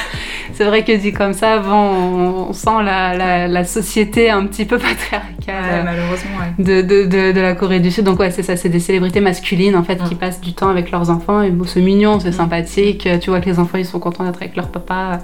C'est 0.54 0.66
vrai 0.66 0.84
que 0.84 0.92
dit 0.92 1.12
comme 1.12 1.34
ça, 1.34 1.60
bon, 1.60 2.48
on, 2.50 2.54
sent 2.54 2.84
la, 2.84 3.16
la, 3.16 3.48
la 3.48 3.64
société 3.64 4.30
un 4.30 4.46
petit 4.46 4.66
peu 4.66 4.78
patriarcale. 4.80 5.30
Ouais, 5.48 5.54
euh, 5.54 5.84
malheureusement, 5.84 6.32
ouais. 6.40 6.64
de, 6.64 6.82
de, 6.82 7.06
de, 7.06 7.32
de 7.32 7.42
la 7.42 7.56
Corée 7.56 7.80
du 7.80 7.92
Sud. 7.92 8.04
Donc 8.06 8.20
ouais, 8.20 8.32
c'est 8.32 8.44
ça, 8.44 8.56
c'est 8.58 8.70
des 8.70 8.80
célébrités 8.80 9.22
masculines 9.22 9.76
en 9.76 9.84
fait 9.84 9.98
qui 10.04 10.16
Mm. 10.16 10.18
passent 10.18 10.42
du 10.42 10.54
temps 10.54 10.70
avec 10.70 10.92
leurs 10.92 11.10
enfants. 11.10 11.42
Et 11.42 11.50
bon, 11.52 11.66
c'est 11.66 11.82
mignon, 11.82 12.20
c'est 12.20 12.32
sympathique. 12.32 13.08
Tu 13.22 13.30
vois 13.30 13.40
que 13.42 13.46
les 13.50 13.60
enfants 13.60 13.78
ils 13.78 13.86
sont 13.86 14.00
contents 14.00 14.24
d'être 14.26 14.42
avec 14.42 14.56
leur 14.56 14.68
papa. 14.70 15.20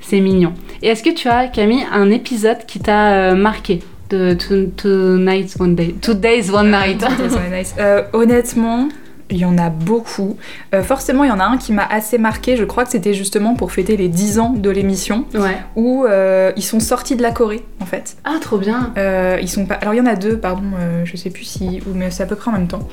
C'est 0.00 0.20
mignon. 0.20 0.52
Et 0.82 0.88
est-ce 0.88 1.02
que 1.02 1.10
tu 1.10 1.28
as, 1.28 1.46
Camille, 1.46 1.84
un 1.92 2.10
épisode 2.10 2.66
qui 2.66 2.80
t'a 2.80 3.12
euh, 3.12 3.34
marqué 3.36 3.80
de 4.10 4.34
two, 4.34 4.66
Two 4.76 5.16
Nights 5.16 5.56
One 5.60 5.74
Day 5.76 5.94
Two 6.02 6.14
Days 6.14 6.50
One 6.52 6.70
Night? 6.72 7.00
Very 7.18 7.50
nice. 7.50 7.74
Euh, 7.78 8.02
honnêtement, 8.12 8.88
il 9.32 9.38
y 9.38 9.44
en 9.44 9.58
a 9.58 9.70
beaucoup. 9.70 10.36
Euh, 10.74 10.82
forcément, 10.82 11.24
il 11.24 11.28
y 11.28 11.32
en 11.32 11.40
a 11.40 11.44
un 11.44 11.56
qui 11.58 11.72
m'a 11.72 11.84
assez 11.86 12.18
marqué. 12.18 12.56
Je 12.56 12.64
crois 12.64 12.84
que 12.84 12.90
c'était 12.90 13.14
justement 13.14 13.54
pour 13.54 13.72
fêter 13.72 13.96
les 13.96 14.08
10 14.08 14.38
ans 14.38 14.50
de 14.50 14.70
l'émission, 14.70 15.24
Ouais. 15.34 15.56
où 15.74 16.04
euh, 16.04 16.52
ils 16.56 16.62
sont 16.62 16.78
sortis 16.80 17.16
de 17.16 17.22
la 17.22 17.32
Corée, 17.32 17.64
en 17.80 17.86
fait. 17.86 18.16
Ah, 18.24 18.36
trop 18.40 18.58
bien. 18.58 18.92
Euh, 18.98 19.38
ils 19.42 19.48
sont 19.48 19.66
pas... 19.66 19.74
Alors 19.74 19.94
il 19.94 19.98
y 19.98 20.00
en 20.00 20.06
a 20.06 20.14
deux, 20.14 20.36
pardon, 20.38 20.62
je 21.04 21.16
sais 21.16 21.30
plus 21.30 21.44
si... 21.44 21.80
ou- 21.86 21.94
Mais 21.94 22.10
c'est 22.10 22.22
à 22.22 22.26
peu 22.26 22.36
près 22.36 22.50
en 22.50 22.54
même 22.54 22.68
temps. 22.68 22.86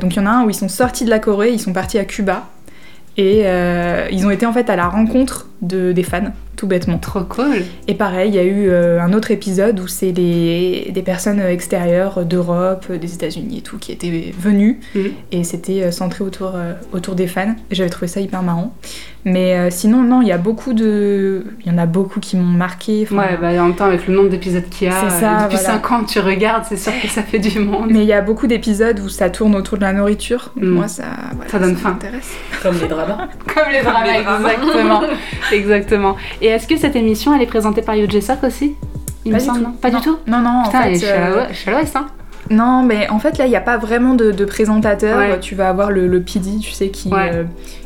Donc 0.00 0.14
il 0.14 0.16
y 0.16 0.20
en 0.20 0.26
a 0.26 0.30
un 0.30 0.44
où 0.44 0.50
ils 0.50 0.54
sont 0.54 0.68
sortis 0.68 1.04
de 1.04 1.10
la 1.10 1.18
Corée, 1.18 1.52
ils 1.52 1.60
sont 1.60 1.72
partis 1.72 1.98
à 1.98 2.04
Cuba. 2.04 2.46
Et 3.16 3.44
ils 4.10 4.26
ont 4.26 4.30
été 4.30 4.46
en 4.46 4.52
fait 4.52 4.68
à 4.70 4.76
la 4.76 4.88
rencontre 4.88 5.48
de, 5.62 5.92
des 5.92 6.02
fans, 6.02 6.32
tout 6.56 6.66
bêtement. 6.66 6.98
Trop 6.98 7.22
cool. 7.24 7.62
Et 7.88 7.94
pareil, 7.94 8.30
il 8.30 8.34
y 8.34 8.38
a 8.38 8.44
eu 8.44 8.68
euh, 8.68 9.00
un 9.00 9.12
autre 9.12 9.30
épisode 9.30 9.80
où 9.80 9.86
c'est 9.86 10.12
les- 10.12 10.90
des 10.92 11.02
personnes 11.02 11.40
extérieures 11.40 12.24
d'Europe, 12.24 12.86
euh, 12.90 12.98
des 12.98 13.14
États-Unis 13.14 13.58
et 13.58 13.62
tout 13.62 13.78
qui 13.78 13.92
étaient 13.92 14.32
venues. 14.38 14.80
Mhm. 14.94 15.10
Et 15.32 15.44
c'était 15.44 15.82
euh, 15.82 15.90
centré 15.90 16.22
autour, 16.24 16.52
euh, 16.54 16.72
autour 16.92 17.14
des 17.14 17.26
fans. 17.26 17.54
J'avais 17.70 17.90
trouvé 17.90 18.06
ça 18.08 18.20
hyper 18.20 18.42
marrant. 18.42 18.74
Mais 19.26 19.54
euh, 19.56 19.68
sinon, 19.70 20.02
non, 20.02 20.20
il 20.20 20.28
y 20.28 20.32
a 20.32 20.38
beaucoup 20.38 20.74
de. 20.74 21.44
Il 21.64 21.72
y 21.72 21.74
en 21.74 21.78
a 21.78 21.86
beaucoup 21.86 22.20
qui 22.20 22.36
m'ont 22.36 22.42
marqué. 22.44 23.06
enfin, 23.10 23.16
Ouais, 23.16 23.38
bah 23.40 23.48
en 23.62 23.68
même 23.68 23.74
temps, 23.74 23.86
avec 23.86 24.06
le 24.06 24.14
nombre 24.14 24.28
d'épisodes 24.28 24.68
qu'il 24.68 24.88
y 24.88 24.90
a, 24.90 25.08
ça, 25.08 25.40
euh, 25.40 25.44
depuis 25.44 25.56
voilà. 25.56 25.72
5 25.80 25.92
ans, 25.92 26.04
tu 26.04 26.18
regardes, 26.20 26.64
c'est 26.68 26.76
sûr 26.76 26.92
que 27.00 27.08
ça 27.08 27.22
fait 27.22 27.38
du 27.38 27.58
monde. 27.58 27.88
Mais 27.90 28.00
il 28.00 28.06
y 28.06 28.12
a 28.12 28.20
beaucoup 28.20 28.46
d'épisodes 28.46 29.00
où 29.00 29.08
ça 29.08 29.30
tourne 29.30 29.54
autour 29.56 29.78
de 29.78 29.82
la 29.84 29.94
nourriture. 29.94 30.52
Mm. 30.56 30.66
Moi, 30.68 30.88
ça, 30.88 31.04
voilà, 31.36 31.50
Ça 31.50 31.58
donne 31.58 31.74
faim. 31.76 31.90
m'intéresse. 31.92 32.32
Comme 32.62 32.76
les 32.78 32.86
dramas. 32.86 33.28
Comme 33.46 33.72
les 33.72 33.80
dramas, 33.82 34.04
les 34.12 34.22
dramas. 34.24 34.50
exactement. 34.52 35.00
exactement. 35.52 36.16
Et 36.44 36.48
est-ce 36.48 36.66
que 36.68 36.76
cette 36.76 36.94
émission, 36.94 37.34
elle 37.34 37.40
est 37.40 37.46
présentée 37.46 37.80
par 37.80 37.94
Yoo 37.94 38.06
Jae-sok 38.08 38.44
aussi? 38.44 38.74
Il 39.24 39.32
Pas 39.32 39.38
me 39.38 39.42
semble, 39.42 39.58
tout. 39.60 39.64
non 39.64 39.72
Pas 39.80 39.90
Non. 39.90 39.98
du 39.98 40.04
tout? 40.04 40.18
Non, 40.26 40.38
non, 40.40 40.62
Putain, 40.66 40.78
en 40.78 40.82
fait. 40.94 41.06
à 41.06 41.10
euh, 41.14 41.34
l'ouest- 41.46 41.54
chez 41.54 41.70
à 41.70 41.72
l'ouest, 41.74 41.96
hein 41.96 42.06
Non, 42.50 42.82
mais 42.82 43.08
en 43.08 43.18
fait, 43.18 43.38
là, 43.38 43.46
il 43.46 43.48
n'y 43.48 43.56
a 43.56 43.62
pas 43.62 43.78
vraiment 43.78 44.12
de, 44.14 44.30
de 44.30 44.44
présentateur. 44.44 45.16
Ouais. 45.18 45.40
Tu 45.40 45.54
vas 45.54 45.70
avoir 45.70 45.90
le, 45.90 46.06
le 46.06 46.20
PD, 46.20 46.58
tu 46.60 46.72
sais, 46.72 46.88
qui, 46.90 47.08
Ouais. 47.08 47.30
euh, 47.32 47.44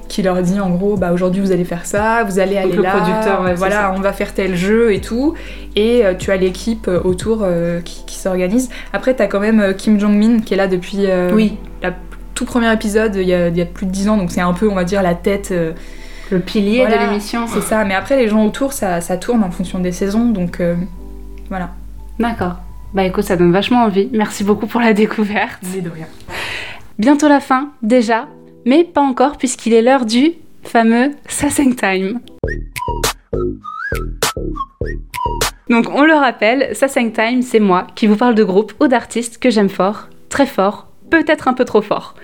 qui 0.09 0.23
leur 0.23 0.43
dit 0.43 0.59
en 0.59 0.71
gros, 0.71 0.97
bah 0.97 1.13
aujourd'hui 1.13 1.41
vous 1.41 1.53
allez 1.53 1.65
faire 1.67 1.87
ça, 1.87 2.25
vous 2.25 2.41
allez 2.41 2.57
aller 2.57 2.73
le 2.73 2.83
là, 2.83 2.91
producteur, 2.93 3.43
ouais, 3.43 3.51
c'est 3.51 3.55
voilà, 3.57 3.93
on 3.97 4.01
va 4.01 4.13
faire 4.13 4.35
tel 4.35 4.57
jeu 4.57 4.93
et 4.93 5.01
tout. 5.01 5.35
Et 5.77 6.05
euh, 6.05 6.15
tu 6.15 6.33
as 6.33 6.37
l'équipe 6.37 6.91
autour 7.05 7.43
euh, 7.45 7.81
qui, 7.83 8.05
qui 8.07 8.17
s'organise. 8.17 8.71
Après, 8.93 9.15
tu 9.15 9.23
as 9.23 9.29
quand 9.29 9.39
même 9.39 9.75
Kim 9.77 10.01
Jong-min 10.01 10.41
qui 10.41 10.55
est 10.55 10.57
là 10.57 10.67
depuis 10.67 11.07
Oui. 11.33 11.59
la 11.83 11.93
tout 12.35 12.45
premier 12.47 12.73
épisode, 12.73 13.15
il 13.17 13.29
y, 13.29 13.35
a, 13.35 13.47
il 13.49 13.57
y 13.57 13.61
a 13.63 13.67
plus 13.67 13.85
de 13.87 13.91
10 13.93 14.09
ans, 14.09 14.17
donc 14.17 14.31
c'est 14.33 14.41
un 14.41 14.53
peu, 14.55 14.69
on 14.69 14.75
va 14.75 14.83
dire, 14.85 15.03
la 15.03 15.15
tête. 15.15 15.53
Le 16.31 16.41
pilier 16.41 16.79
Voilà. 16.87 16.99
de 17.07 17.09
l'émission. 17.11 17.47
c'est 17.47 17.61
ça. 17.63 17.85
Mais 17.85 17.95
après, 17.95 18.17
les 18.17 18.29
gens 18.29 18.45
autour, 18.45 18.73
ça, 18.73 19.01
ça 19.01 19.17
tourne 19.17 19.43
en 19.43 19.51
fonction 19.51 19.79
des 19.79 19.93
saisons, 19.93 20.27
donc 20.31 20.61
euh, 20.61 20.77
voilà. 21.49 21.71
D'accord. 22.19 22.57
Bah 22.95 23.05
écoute, 23.05 23.25
ça 23.25 23.37
donne 23.37 23.53
vachement 23.53 23.83
envie. 23.85 24.09
Merci 24.13 24.45
beaucoup 24.45 24.67
pour 24.67 24.81
la 24.81 24.93
découverte. 24.93 25.63
De 25.63 25.89
rien. 25.91 26.07
Bientôt 26.99 27.29
la 27.29 27.41
fin, 27.41 27.71
déjà, 27.83 28.27
mais 28.67 28.85
pas 28.85 29.01
encore 29.03 29.37
puisqu'il 29.37 29.73
est 29.75 29.83
l'heure 29.83 30.05
du 30.05 30.33
fameux 30.65 31.13
Sasseng 31.29 31.75
Time. 31.75 32.21
Donc 35.71 35.87
on 35.95 36.03
le 36.05 36.15
rappelle, 36.15 36.75
Sasseng 36.75 37.13
Time, 37.13 37.43
c'est 37.43 37.61
moi 37.61 37.87
qui 37.95 38.07
vous 38.07 38.17
parle 38.17 38.35
de 38.35 38.45
groupes 38.45 38.73
ou 38.81 38.89
d'artistes 38.89 39.39
que 39.39 39.51
j'aime 39.51 39.69
fort, 39.69 40.09
très 40.31 40.47
fort, 40.47 40.89
peut-être 41.11 41.47
un 41.49 41.53
peu 41.55 41.65
trop 41.65 41.83
fort. 41.83 42.15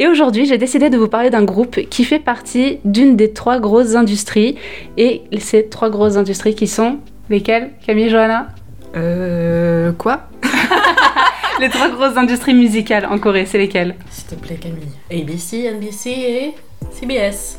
Et 0.00 0.06
aujourd'hui, 0.06 0.46
j'ai 0.46 0.58
décidé 0.58 0.90
de 0.90 0.96
vous 0.96 1.08
parler 1.08 1.28
d'un 1.28 1.42
groupe 1.42 1.80
qui 1.88 2.04
fait 2.04 2.20
partie 2.20 2.78
d'une 2.84 3.16
des 3.16 3.32
trois 3.32 3.58
grosses 3.58 3.96
industries. 3.96 4.56
Et 4.96 5.22
ces 5.40 5.68
trois 5.68 5.90
grosses 5.90 6.16
industries 6.16 6.54
qui 6.54 6.68
sont 6.68 6.98
lesquelles 7.28 7.72
Camille 7.84 8.04
et 8.04 8.10
Johanna? 8.10 8.48
Euh. 8.96 9.90
Quoi? 9.92 10.28
Les 11.60 11.68
trois 11.68 11.88
grosses 11.88 12.16
industries 12.16 12.54
musicales 12.54 13.06
en 13.10 13.18
Corée, 13.18 13.44
c'est 13.44 13.58
lesquelles? 13.58 13.96
S'il 14.10 14.26
te 14.26 14.34
plaît, 14.36 14.54
Camille. 14.54 14.92
ABC, 15.10 15.68
NBC 15.68 16.10
et 16.10 16.54
CBS. 16.92 17.58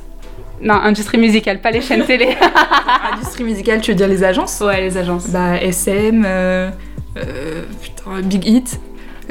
Non, 0.61 0.75
industrie 0.75 1.17
musicale, 1.17 1.59
pas 1.59 1.71
les 1.71 1.81
chaînes 1.81 2.05
télé. 2.05 2.37
Industrie 3.13 3.43
musicale, 3.43 3.81
tu 3.81 3.91
veux 3.91 3.97
dire 3.97 4.07
les 4.07 4.23
agences? 4.23 4.61
Ouais, 4.61 4.81
les 4.81 4.97
agences. 4.97 5.29
Bah 5.29 5.55
SM, 5.61 6.23
euh, 6.25 6.69
euh, 7.17 7.63
putain, 7.81 8.21
Big 8.21 8.45
Hit. 8.45 8.79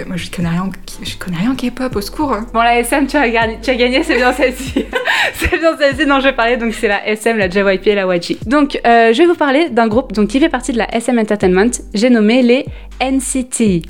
Moi 0.07 0.17
je 0.17 0.31
connais 0.31 0.49
rien, 0.51 0.63
en- 0.63 0.71
je 1.05 1.17
connais 1.17 1.37
rien 1.39 1.51
en 1.53 1.55
K-pop, 1.57 1.95
au 1.97 2.01
secours. 2.01 2.33
hein. 2.33 2.47
Bon, 2.53 2.61
la 2.61 2.79
SM, 2.81 3.07
tu 3.07 3.17
as 3.17 3.29
gagné, 3.29 3.59
tu 3.63 3.71
as 3.71 3.75
gagné 3.75 4.03
c'est 4.03 4.17
bien 4.17 4.33
celle-ci. 4.33 4.85
c'est 5.35 5.59
bien 5.59 5.77
celle-ci 5.77 6.07
dont 6.07 6.21
je 6.21 6.25
vais 6.25 6.33
parler, 6.33 6.57
donc 6.57 6.73
c'est 6.75 6.89
la 6.89 7.07
SM, 7.09 7.37
la 7.37 7.49
JYP 7.51 7.87
et 7.89 7.95
la 7.95 8.15
YG. 8.17 8.39
Donc, 8.47 8.81
euh, 8.87 9.13
je 9.13 9.19
vais 9.19 9.27
vous 9.27 9.35
parler 9.35 9.69
d'un 9.71 9.89
groupe 9.89 10.13
donc, 10.13 10.29
qui 10.29 10.39
fait 10.41 10.49
partie 10.49 10.73
de 10.73 10.79
la 10.79 10.95
SM 10.95 11.19
Entertainment. 11.19 11.71
J'ai 11.95 12.11
nommé 12.11 12.43
les 12.43 12.67
NCT. 13.01 13.83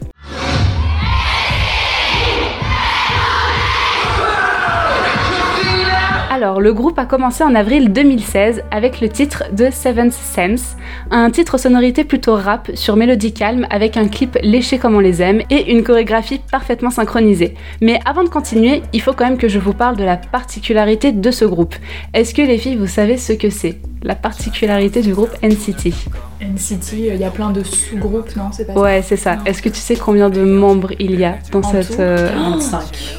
Alors, 6.40 6.60
le 6.60 6.72
groupe 6.72 7.00
a 7.00 7.04
commencé 7.04 7.42
en 7.42 7.52
avril 7.56 7.92
2016 7.92 8.62
avec 8.70 9.00
le 9.00 9.08
titre 9.08 9.42
de 9.50 9.70
Seventh 9.72 10.12
Sense, 10.12 10.76
un 11.10 11.32
titre 11.32 11.58
sonorité 11.58 12.04
plutôt 12.04 12.36
rap 12.36 12.70
sur 12.74 12.94
mélodie 12.94 13.32
calme 13.34 13.66
avec 13.70 13.96
un 13.96 14.06
clip 14.06 14.38
léché 14.40 14.78
comme 14.78 14.94
on 14.94 15.00
les 15.00 15.20
aime 15.20 15.42
et 15.50 15.72
une 15.72 15.82
chorégraphie 15.82 16.40
parfaitement 16.48 16.90
synchronisée. 16.90 17.54
Mais 17.80 17.98
avant 18.04 18.22
de 18.22 18.28
continuer, 18.28 18.82
il 18.92 19.02
faut 19.02 19.14
quand 19.14 19.24
même 19.24 19.36
que 19.36 19.48
je 19.48 19.58
vous 19.58 19.72
parle 19.72 19.96
de 19.96 20.04
la 20.04 20.16
particularité 20.16 21.10
de 21.10 21.30
ce 21.32 21.44
groupe. 21.44 21.74
Est-ce 22.14 22.32
que 22.34 22.42
les 22.42 22.58
filles, 22.58 22.76
vous 22.76 22.86
savez 22.86 23.16
ce 23.16 23.32
que 23.32 23.50
c'est 23.50 23.80
La 24.04 24.14
particularité 24.14 25.02
du 25.02 25.14
groupe 25.14 25.34
NCT. 25.42 25.92
NCT, 26.40 26.92
il 26.98 27.16
y 27.16 27.24
a 27.24 27.30
plein 27.30 27.50
de 27.50 27.64
sous-groupes, 27.64 28.36
non 28.36 28.50
C'est 28.52 28.64
pas 28.64 28.80
Ouais, 28.80 29.02
c'est 29.02 29.16
ça. 29.16 29.38
Est-ce 29.44 29.60
que 29.60 29.70
tu 29.70 29.80
sais 29.80 29.96
combien 29.96 30.30
de 30.30 30.42
membres 30.42 30.92
il 31.00 31.18
y 31.18 31.24
a 31.24 31.34
dans 31.50 31.58
En 31.58 31.62
cette... 31.72 31.96
tout 31.96 32.00
euh, 32.00 32.30
25. 32.32 33.18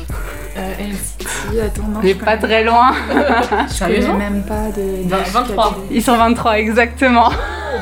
Euh, 0.59 0.73
NCT, 0.91 1.61
attends, 1.65 1.83
non. 1.87 1.99
Je 2.03 2.13
pas 2.13 2.25
connais- 2.37 2.37
très 2.47 2.63
loin. 2.63 2.91
Je 3.09 3.49
connais 3.49 3.67
Sérieusement 3.69 4.17
même 4.17 4.43
pas 4.43 4.67
de. 4.75 5.03
de 5.07 5.31
23. 5.31 5.77
Ils 5.91 6.03
sont 6.03 6.17
23, 6.17 6.59
exactement. 6.59 7.29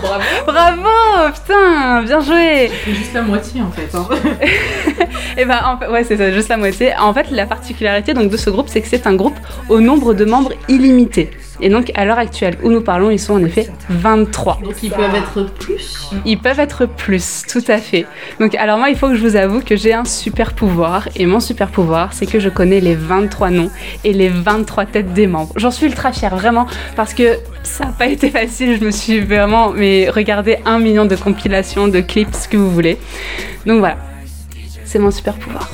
Bravo 0.01 0.23
Bravo 0.45 1.31
Putain, 1.33 2.01
bien 2.03 2.19
joué 2.21 2.71
C'est 2.85 2.93
juste 2.93 3.13
la 3.13 3.21
moitié 3.21 3.61
en 3.61 3.71
fait. 3.71 3.95
hein. 3.95 4.07
Et 5.37 5.45
bah, 5.45 5.61
en 5.65 5.77
fait, 5.77 5.87
ouais, 5.87 6.03
c'est 6.03 6.17
ça, 6.17 6.31
juste 6.31 6.49
la 6.49 6.57
moitié. 6.57 6.93
En 6.97 7.13
fait, 7.13 7.29
la 7.31 7.45
particularité 7.45 8.13
donc, 8.13 8.31
de 8.31 8.37
ce 8.37 8.49
groupe, 8.49 8.67
c'est 8.69 8.81
que 8.81 8.87
c'est 8.87 9.05
un 9.05 9.13
groupe 9.15 9.37
au 9.69 9.79
nombre 9.79 10.13
de 10.13 10.25
membres 10.25 10.51
illimité. 10.67 11.29
Et 11.59 11.69
donc, 11.69 11.91
à 11.95 12.05
l'heure 12.05 12.17
actuelle 12.19 12.57
où 12.63 12.69
nous 12.69 12.81
parlons, 12.81 13.09
ils 13.09 13.19
sont 13.19 13.33
en 13.33 13.43
effet 13.43 13.67
23. 13.89 14.59
Donc 14.63 14.75
ils 14.83 14.91
peuvent 14.91 15.15
être 15.15 15.45
plus? 15.55 16.09
Ils 16.25 16.37
peuvent 16.39 16.59
être 16.59 16.85
plus, 16.85 17.43
tout 17.51 17.63
à 17.67 17.77
fait. 17.77 18.05
Donc, 18.39 18.53
alors 18.55 18.77
moi, 18.77 18.89
il 18.89 18.97
faut 18.97 19.07
que 19.09 19.15
je 19.15 19.21
vous 19.21 19.35
avoue 19.35 19.61
que 19.61 19.75
j'ai 19.75 19.93
un 19.93 20.05
super 20.05 20.53
pouvoir. 20.53 21.07
Et 21.15 21.25
mon 21.25 21.39
super 21.39 21.69
pouvoir, 21.69 22.13
c'est 22.13 22.25
que 22.27 22.39
je 22.39 22.49
connais 22.49 22.79
les 22.79 22.95
23 22.95 23.49
noms 23.49 23.71
et 24.03 24.13
les 24.13 24.29
23 24.29 24.85
têtes 24.85 25.13
des 25.13 25.27
membres. 25.27 25.53
J'en 25.55 25.71
suis 25.71 25.87
ultra 25.87 26.11
fière, 26.11 26.35
vraiment, 26.35 26.67
parce 26.95 27.13
que 27.13 27.37
ça 27.67 27.85
n'a 27.85 27.91
pas 27.91 28.07
été 28.07 28.29
facile. 28.29 28.77
Je 28.79 28.85
me 28.85 28.91
suis 28.91 29.19
vraiment, 29.19 29.69
mais 29.69 30.09
regardé 30.09 30.57
un 30.65 30.79
million 30.79 31.05
de 31.05 31.15
compilations, 31.15 31.87
de 31.87 31.99
clips, 32.01 32.33
ce 32.33 32.47
que 32.47 32.57
vous 32.57 32.71
voulez. 32.71 32.97
Donc 33.65 33.79
voilà, 33.79 33.97
c'est 34.85 34.99
mon 34.99 35.11
super 35.11 35.33
pouvoir. 35.35 35.69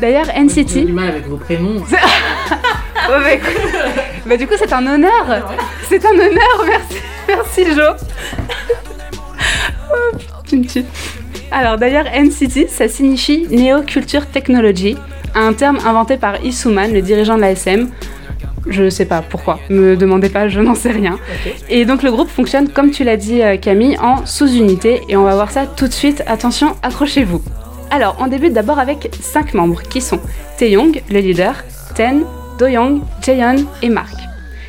D'ailleurs, 0.00 0.26
J'ai 0.34 0.40
NCT. 0.44 0.84
du 0.86 0.92
mal 0.92 1.08
avec 1.08 1.26
vos 1.26 1.36
prénoms. 1.36 1.82
Bah, 3.08 3.32
écoute, 3.32 3.48
bah, 4.26 4.36
du 4.36 4.46
coup, 4.46 4.52
c'est 4.58 4.70
un 4.70 4.86
honneur. 4.86 5.24
C'est 5.88 6.04
un 6.04 6.10
honneur, 6.10 6.64
merci, 6.66 6.96
merci 7.26 7.64
Jo. 7.74 7.82
Oh, 9.90 10.16
tu 10.46 10.58
me 10.58 10.64
tues. 10.66 10.84
Alors 11.50 11.78
d'ailleurs, 11.78 12.04
NCT, 12.04 12.68
ça 12.68 12.86
signifie 12.88 13.46
Neo 13.50 13.80
Culture 13.82 14.26
Technology, 14.26 14.98
un 15.34 15.54
terme 15.54 15.78
inventé 15.86 16.18
par 16.18 16.44
Isuman, 16.44 16.92
le 16.92 17.00
dirigeant 17.00 17.36
de 17.36 17.40
la 17.40 17.52
SM. 17.52 17.88
Je 18.66 18.88
sais 18.88 19.04
pas 19.04 19.22
pourquoi, 19.22 19.58
me 19.70 19.96
demandez 19.96 20.28
pas, 20.28 20.48
je 20.48 20.60
n'en 20.60 20.74
sais 20.74 20.90
rien. 20.90 21.18
Et 21.68 21.84
donc 21.84 22.02
le 22.02 22.10
groupe 22.10 22.28
fonctionne, 22.28 22.68
comme 22.68 22.90
tu 22.90 23.04
l'as 23.04 23.16
dit 23.16 23.42
euh, 23.42 23.56
Camille, 23.56 23.96
en 23.98 24.26
sous-unité 24.26 25.02
et 25.08 25.16
on 25.16 25.24
va 25.24 25.34
voir 25.34 25.50
ça 25.50 25.66
tout 25.66 25.88
de 25.88 25.92
suite. 25.92 26.22
Attention, 26.26 26.76
accrochez-vous. 26.82 27.42
Alors, 27.90 28.16
on 28.20 28.26
débute 28.26 28.52
d'abord 28.52 28.78
avec 28.78 29.10
5 29.20 29.54
membres 29.54 29.82
qui 29.82 30.00
sont 30.00 30.20
Taeyong, 30.58 31.02
le 31.10 31.20
leader, 31.20 31.54
Ten, 31.94 32.24
Doyoung, 32.58 33.00
Jaehyun 33.22 33.56
et 33.82 33.88
Mark. 33.88 34.14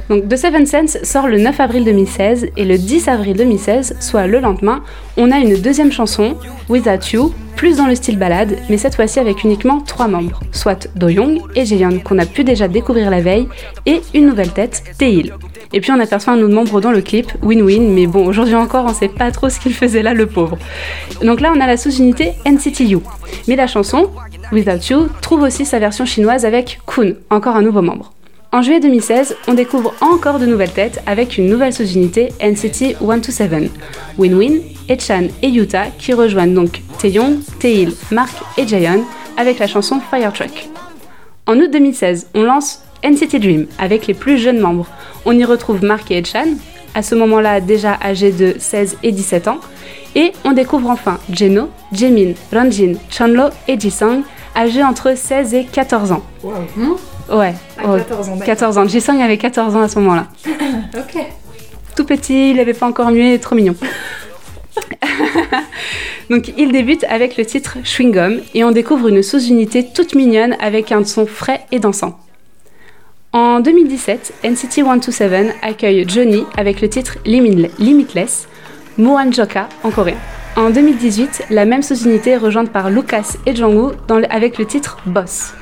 Donc 0.09 0.27
The 0.27 0.37
Seven 0.37 0.65
Sense 0.65 0.97
sort 1.03 1.27
le 1.27 1.37
9 1.37 1.59
avril 1.59 1.85
2016 1.85 2.47
et 2.57 2.65
le 2.65 2.79
10 2.79 3.07
avril 3.09 3.37
2016, 3.37 3.97
soit 3.99 4.25
le 4.25 4.39
lendemain, 4.39 4.83
on 5.17 5.29
a 5.29 5.37
une 5.37 5.55
deuxième 5.61 5.91
chanson, 5.91 6.35
Without 6.67 7.13
You, 7.13 7.31
plus 7.55 7.77
dans 7.77 7.85
le 7.85 7.93
style 7.93 8.17
ballade, 8.17 8.57
mais 8.69 8.77
cette 8.77 8.95
fois-ci 8.95 9.19
avec 9.19 9.43
uniquement 9.43 9.81
trois 9.81 10.07
membres, 10.07 10.39
soit 10.51 10.87
Doyoung 10.95 11.41
et 11.55 11.63
Jaehyun 11.63 11.99
qu'on 11.99 12.17
a 12.17 12.25
pu 12.25 12.43
déjà 12.43 12.67
découvrir 12.67 13.11
la 13.11 13.21
veille, 13.21 13.47
et 13.85 14.01
une 14.15 14.25
nouvelle 14.25 14.51
tête, 14.51 14.81
Taeil. 14.97 15.31
Et 15.73 15.79
puis 15.79 15.91
on 15.91 15.99
aperçoit 15.99 16.33
un 16.33 16.41
autre 16.41 16.55
membre 16.55 16.81
dans 16.81 16.91
le 16.91 17.01
clip, 17.01 17.31
Win-Win, 17.43 17.93
mais 17.93 18.07
bon, 18.07 18.25
aujourd'hui 18.25 18.55
encore, 18.55 18.85
on 18.85 18.93
sait 18.95 19.09
pas 19.09 19.29
trop 19.29 19.49
ce 19.49 19.59
qu'il 19.59 19.75
faisait 19.75 20.01
là, 20.01 20.15
le 20.15 20.25
pauvre. 20.25 20.57
Donc 21.21 21.39
là, 21.39 21.53
on 21.55 21.59
a 21.59 21.67
la 21.67 21.77
sous-unité 21.77 22.31
NCT 22.47 22.91
U. 22.91 22.97
Mais 23.47 23.55
la 23.55 23.67
chanson, 23.67 24.09
Without 24.51 24.89
You, 24.89 25.07
trouve 25.21 25.43
aussi 25.43 25.65
sa 25.65 25.77
version 25.77 26.05
chinoise 26.05 26.45
avec 26.45 26.79
Kun, 26.87 27.13
encore 27.29 27.55
un 27.55 27.61
nouveau 27.61 27.83
membre. 27.83 28.11
En 28.51 28.63
juillet 28.63 28.79
2016, 28.79 29.35
on 29.47 29.53
découvre 29.53 29.93
encore 30.01 30.39
de 30.39 30.47
nouvelles 30.47 30.71
têtes 30.71 31.03
avec 31.05 31.37
une 31.37 31.45
nouvelle 31.45 31.71
sous-unité 31.71 32.29
NCT 32.41 32.95
127, 32.99 33.71
Win-Win, 34.17 34.61
Echan 34.89 35.27
et 35.43 35.49
Yuta 35.49 35.85
qui 35.99 36.13
rejoignent 36.13 36.55
donc 36.55 36.81
Taeyong, 36.97 37.41
Taeil, 37.59 37.93
Mark 38.09 38.33
et 38.57 38.67
Jaehyun 38.67 39.01
avec 39.37 39.59
la 39.59 39.67
chanson 39.67 39.99
Fire 39.99 40.33
Truck. 40.33 40.67
En 41.45 41.57
août 41.57 41.69
2016, 41.71 42.29
on 42.33 42.41
lance 42.41 42.81
NCT 43.03 43.39
Dream 43.39 43.67
avec 43.77 44.07
les 44.07 44.15
plus 44.15 44.39
jeunes 44.39 44.59
membres. 44.59 44.87
On 45.25 45.37
y 45.37 45.45
retrouve 45.45 45.85
Mark 45.85 46.09
et 46.09 46.17
Echan, 46.17 46.55
à 46.95 47.03
ce 47.03 47.13
moment-là 47.13 47.61
déjà 47.61 47.99
âgés 48.03 48.31
de 48.31 48.55
16 48.57 48.97
et 49.03 49.11
17 49.11 49.47
ans, 49.47 49.59
et 50.15 50.31
on 50.43 50.53
découvre 50.53 50.89
enfin 50.89 51.19
Jeno, 51.31 51.69
Jaemin, 51.91 52.33
Ranjin, 52.51 52.93
Chanlo 53.11 53.49
et 53.67 53.79
Jisung, 53.79 54.23
âgés 54.55 54.83
entre 54.83 55.15
16 55.15 55.53
et 55.53 55.65
14 55.65 56.13
ans. 56.13 56.23
Hmm 56.75 56.95
Ouais, 57.31 57.53
À 57.77 57.83
oh, 57.87 57.97
14 57.97 58.29
ans, 58.29 58.31
d'accord. 58.33 58.45
14 58.45 58.77
ans. 58.77 59.21
Avait 59.21 59.37
14 59.37 59.75
ans 59.75 59.81
à 59.81 59.87
ce 59.87 59.99
moment-là. 59.99 60.27
Ok. 60.97 61.23
Tout 61.95 62.05
petit, 62.05 62.51
il 62.51 62.55
n'avait 62.57 62.73
pas 62.73 62.87
encore 62.87 63.11
mué, 63.11 63.37
trop 63.39 63.55
mignon. 63.55 63.75
Donc 66.29 66.51
il 66.57 66.71
débute 66.71 67.03
avec 67.09 67.37
le 67.37 67.45
titre 67.45 67.77
Chewing 67.83 68.11
Gum 68.11 68.39
et 68.53 68.63
on 68.63 68.71
découvre 68.71 69.07
une 69.07 69.23
sous-unité 69.23 69.87
toute 69.93 70.15
mignonne 70.15 70.55
avec 70.61 70.91
un 70.91 71.03
son 71.03 71.25
frais 71.25 71.61
et 71.71 71.79
dansant. 71.79 72.17
En 73.33 73.59
2017, 73.59 74.33
NCT 74.43 74.83
127 74.83 75.55
accueille 75.61 76.05
Johnny 76.07 76.45
avec 76.57 76.81
le 76.81 76.89
titre 76.89 77.17
Limitless, 77.25 78.47
Muanjoka 78.97 79.69
en 79.83 79.91
coréen. 79.91 80.17
En 80.55 80.69
2018, 80.69 81.45
la 81.51 81.65
même 81.65 81.83
sous-unité 81.83 82.31
est 82.31 82.37
rejointe 82.37 82.71
par 82.71 82.89
Lucas 82.89 83.35
et 83.45 83.55
Jongwoo 83.55 83.91
dans 84.07 84.17
le- 84.19 84.31
avec 84.33 84.57
le 84.57 84.65
titre 84.65 84.97
Boss. 85.05 85.53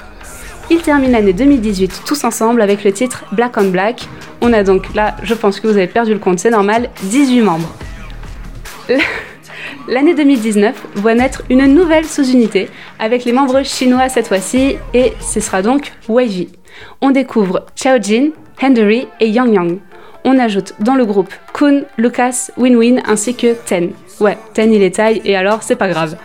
Ils 0.70 0.82
terminent 0.82 1.14
l'année 1.14 1.32
2018 1.32 2.02
tous 2.06 2.24
ensemble 2.26 2.62
avec 2.62 2.84
le 2.84 2.92
titre 2.92 3.24
Black 3.32 3.58
on 3.58 3.70
Black. 3.70 4.08
On 4.42 4.52
a 4.52 4.64
donc 4.64 4.94
là, 4.94 5.16
je 5.24 5.34
pense 5.34 5.62
que 5.62 5.68
vous 5.68 5.78
avez 5.78 5.88
perdu 5.88 6.12
le 6.12 6.20
compte, 6.20 6.40
c'est 6.40 6.50
normal, 6.50 6.90
18 7.04 7.42
membres. 7.42 7.74
L'année 9.88 10.14
2019 10.14 10.76
voit 10.96 11.16
naître 11.16 11.44
une 11.50 11.66
nouvelle 11.68 12.06
sous-unité 12.06 12.70
avec 13.00 13.24
les 13.24 13.32
membres 13.32 13.64
chinois 13.64 14.10
cette 14.10 14.28
fois-ci 14.28 14.76
et 14.94 15.14
ce 15.22 15.40
sera 15.40 15.62
donc 15.62 15.94
Wavy. 16.10 16.50
On 17.00 17.12
découvre 17.12 17.66
Xiaojin, 17.76 18.32
Hendery 18.62 19.08
et 19.22 19.30
Yang 19.30 19.54
Yang. 19.54 19.80
On 20.26 20.38
ajoute 20.38 20.74
dans 20.80 20.96
le 20.96 21.06
groupe 21.06 21.34
Kun, 21.54 21.84
Lucas, 21.98 22.50
Win-Win 22.58 23.02
ainsi 23.08 23.36
que 23.36 23.54
Ten. 23.54 23.92
Ouais, 24.20 24.38
Ten 24.54 24.74
il 24.74 24.84
est 24.84 24.96
taille 24.96 25.22
et 25.24 25.38
alors 25.38 25.64
c'est 25.64 25.78
pas 25.78 25.88
grave. 25.88 26.18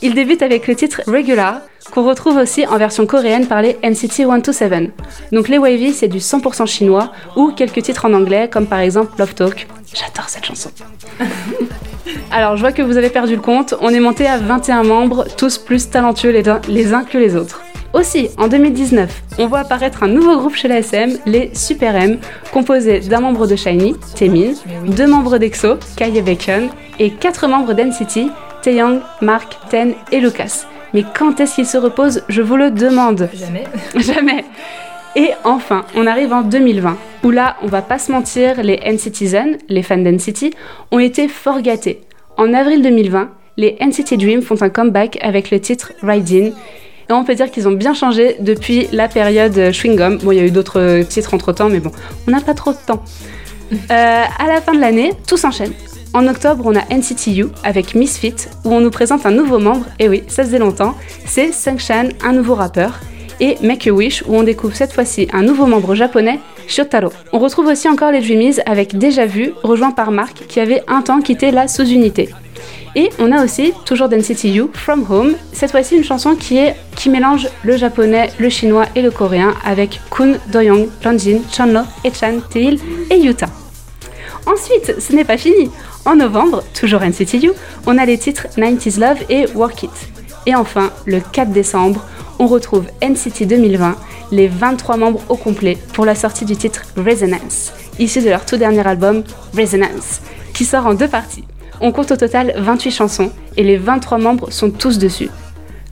Il 0.00 0.14
débute 0.14 0.42
avec 0.42 0.68
le 0.68 0.76
titre 0.76 1.02
Regular, 1.06 1.60
qu'on 1.92 2.04
retrouve 2.04 2.36
aussi 2.36 2.66
en 2.66 2.76
version 2.76 3.06
coréenne 3.06 3.46
par 3.46 3.62
les 3.62 3.76
NCT 3.82 4.24
127. 4.24 4.92
Donc 5.32 5.48
les 5.48 5.58
Wavy, 5.58 5.92
c'est 5.92 6.08
du 6.08 6.18
100% 6.18 6.66
chinois 6.66 7.12
ou 7.36 7.50
quelques 7.50 7.82
titres 7.82 8.04
en 8.04 8.12
anglais, 8.12 8.48
comme 8.50 8.66
par 8.66 8.78
exemple 8.78 9.12
Love 9.18 9.34
Talk. 9.34 9.66
J'adore 9.94 10.28
cette 10.28 10.44
chanson. 10.44 10.70
Alors, 12.30 12.56
je 12.56 12.60
vois 12.60 12.72
que 12.72 12.82
vous 12.82 12.96
avez 12.96 13.10
perdu 13.10 13.36
le 13.36 13.40
compte. 13.40 13.74
On 13.80 13.88
est 13.88 14.00
monté 14.00 14.26
à 14.26 14.38
21 14.38 14.82
membres, 14.84 15.24
tous 15.36 15.58
plus 15.58 15.90
talentueux 15.90 16.30
les 16.30 16.48
uns, 16.48 16.60
les 16.68 16.92
uns 16.92 17.04
que 17.04 17.18
les 17.18 17.36
autres. 17.36 17.62
Aussi, 17.94 18.28
en 18.36 18.48
2019, 18.48 19.22
on 19.38 19.46
voit 19.46 19.60
apparaître 19.60 20.02
un 20.02 20.08
nouveau 20.08 20.36
groupe 20.36 20.54
chez 20.54 20.68
la 20.68 20.78
SM, 20.80 21.18
les 21.24 21.50
Super 21.54 21.96
M, 21.96 22.18
composé 22.52 23.00
d'un 23.00 23.20
membre 23.20 23.46
de 23.46 23.56
Shiny, 23.56 23.96
Taemin, 24.14 24.52
deux 24.86 25.06
membres 25.06 25.38
d'EXO, 25.38 25.78
Kai 25.96 26.14
et 26.14 26.20
Bacon, 26.20 26.68
et 26.98 27.10
quatre 27.10 27.48
membres 27.48 27.72
d'NCT, 27.72 28.30
Taeyong, 28.62 29.00
Mark, 29.20 29.58
Ten 29.70 29.94
et 30.12 30.20
Lucas. 30.20 30.66
Mais 30.94 31.04
quand 31.16 31.40
est-ce 31.40 31.56
qu'ils 31.56 31.66
se 31.66 31.78
reposent? 31.78 32.22
Je 32.28 32.42
vous 32.42 32.56
le 32.56 32.70
demande. 32.70 33.28
Jamais. 33.34 33.64
Jamais. 33.96 34.44
Et 35.16 35.30
enfin, 35.44 35.84
on 35.94 36.06
arrive 36.06 36.32
en 36.32 36.42
2020, 36.42 36.96
où 37.24 37.30
là, 37.30 37.56
on 37.62 37.66
va 37.66 37.82
pas 37.82 37.98
se 37.98 38.12
mentir, 38.12 38.62
les 38.62 38.78
N-Citizen, 38.82 39.58
les 39.68 39.82
fans 39.82 39.98
d'NCT, 39.98 40.54
ont 40.90 40.98
été 40.98 41.28
fort 41.28 41.60
gâtés. 41.60 42.02
En 42.36 42.54
avril 42.54 42.82
2020, 42.82 43.30
les 43.56 43.76
NCT 43.80 44.16
Dream 44.16 44.42
font 44.42 44.62
un 44.62 44.68
comeback 44.68 45.18
avec 45.20 45.50
le 45.50 45.60
titre 45.60 45.92
Riding. 46.02 46.52
Et 47.10 47.12
on 47.12 47.24
peut 47.24 47.34
dire 47.34 47.50
qu'ils 47.50 47.66
ont 47.66 47.72
bien 47.72 47.94
changé 47.94 48.36
depuis 48.38 48.86
la 48.92 49.08
période 49.08 49.56
euh, 49.58 49.72
Chewing 49.72 49.96
Gum. 49.96 50.18
Bon, 50.18 50.30
il 50.30 50.36
y 50.36 50.40
a 50.40 50.44
eu 50.44 50.50
d'autres 50.50 51.02
titres 51.02 51.34
entre 51.34 51.52
temps, 51.52 51.68
mais 51.68 51.80
bon, 51.80 51.90
on 52.26 52.30
n'a 52.30 52.40
pas 52.40 52.54
trop 52.54 52.72
de 52.72 52.78
temps. 52.86 53.02
Euh, 53.72 53.76
à 53.90 54.46
la 54.46 54.60
fin 54.60 54.74
de 54.74 54.80
l'année, 54.80 55.12
tout 55.26 55.36
s'enchaîne. 55.36 55.72
En 56.14 56.26
octobre, 56.26 56.64
on 56.66 56.74
a 56.74 56.84
NCT 56.94 57.38
U 57.38 57.46
avec 57.62 57.94
Misfit, 57.94 58.34
où 58.64 58.72
on 58.72 58.80
nous 58.80 58.90
présente 58.90 59.26
un 59.26 59.30
nouveau 59.30 59.58
membre, 59.58 59.86
et 59.98 60.08
oui, 60.08 60.22
ça 60.26 60.42
faisait 60.42 60.58
longtemps, 60.58 60.94
c'est 61.26 61.52
Sung-chan, 61.52 62.08
un 62.24 62.32
nouveau 62.32 62.54
rappeur, 62.54 62.98
et 63.40 63.56
Make 63.62 63.86
a 63.86 63.92
Wish, 63.92 64.24
où 64.26 64.34
on 64.34 64.42
découvre 64.42 64.74
cette 64.74 64.92
fois-ci 64.92 65.28
un 65.32 65.42
nouveau 65.42 65.66
membre 65.66 65.94
japonais, 65.94 66.40
Shotaro. 66.66 67.10
On 67.32 67.38
retrouve 67.38 67.66
aussi 67.66 67.88
encore 67.88 68.10
les 68.10 68.20
Dreamies 68.20 68.60
avec 68.66 68.96
Déjà 68.96 69.26
Vu, 69.26 69.52
rejoint 69.62 69.90
par 69.90 70.10
Mark, 70.10 70.46
qui 70.48 70.60
avait 70.60 70.82
un 70.88 71.02
temps 71.02 71.20
quitté 71.20 71.50
la 71.50 71.68
sous-unité. 71.68 72.30
Et 72.96 73.10
on 73.18 73.30
a 73.30 73.44
aussi, 73.44 73.72
toujours 73.84 74.08
d'NCT 74.08 74.56
U, 74.56 74.64
From 74.72 75.04
Home, 75.08 75.34
cette 75.52 75.70
fois-ci 75.70 75.96
une 75.96 76.04
chanson 76.04 76.34
qui, 76.34 76.58
mélange 77.10 77.48
le 77.62 77.76
japonais, 77.76 78.30
le 78.38 78.48
chinois 78.48 78.86
et 78.96 79.02
le 79.02 79.10
coréen 79.10 79.54
avec 79.64 80.00
Kun, 80.10 80.38
Doyoung, 80.50 80.88
Ranjin, 81.04 81.38
Chanlo, 81.52 81.80
Echan, 82.04 82.40
Taeil 82.50 82.80
et 83.10 83.18
Yuta. 83.18 83.46
Ensuite, 84.48 84.98
ce 84.98 85.12
n'est 85.12 85.26
pas 85.26 85.36
fini. 85.36 85.70
En 86.06 86.16
novembre, 86.16 86.64
toujours 86.72 87.02
NCT 87.02 87.44
U, 87.44 87.50
on 87.86 87.98
a 87.98 88.06
les 88.06 88.16
titres 88.16 88.46
90s 88.56 88.98
Love 88.98 89.18
et 89.28 89.46
Work 89.54 89.82
It. 89.82 89.90
Et 90.46 90.54
enfin, 90.54 90.90
le 91.04 91.20
4 91.20 91.50
décembre, 91.52 92.02
on 92.38 92.46
retrouve 92.46 92.86
NCT 93.02 93.46
2020, 93.46 93.94
les 94.32 94.48
23 94.48 94.96
membres 94.96 95.20
au 95.28 95.36
complet 95.36 95.76
pour 95.92 96.06
la 96.06 96.14
sortie 96.14 96.46
du 96.46 96.56
titre 96.56 96.84
Resonance, 96.96 97.74
issu 97.98 98.22
de 98.22 98.30
leur 98.30 98.46
tout 98.46 98.56
dernier 98.56 98.86
album 98.86 99.22
Resonance, 99.54 100.22
qui 100.54 100.64
sort 100.64 100.86
en 100.86 100.94
deux 100.94 101.08
parties. 101.08 101.44
On 101.82 101.92
compte 101.92 102.10
au 102.10 102.16
total 102.16 102.54
28 102.56 102.90
chansons 102.90 103.30
et 103.58 103.62
les 103.62 103.76
23 103.76 104.16
membres 104.16 104.50
sont 104.50 104.70
tous 104.70 104.98
dessus. 104.98 105.28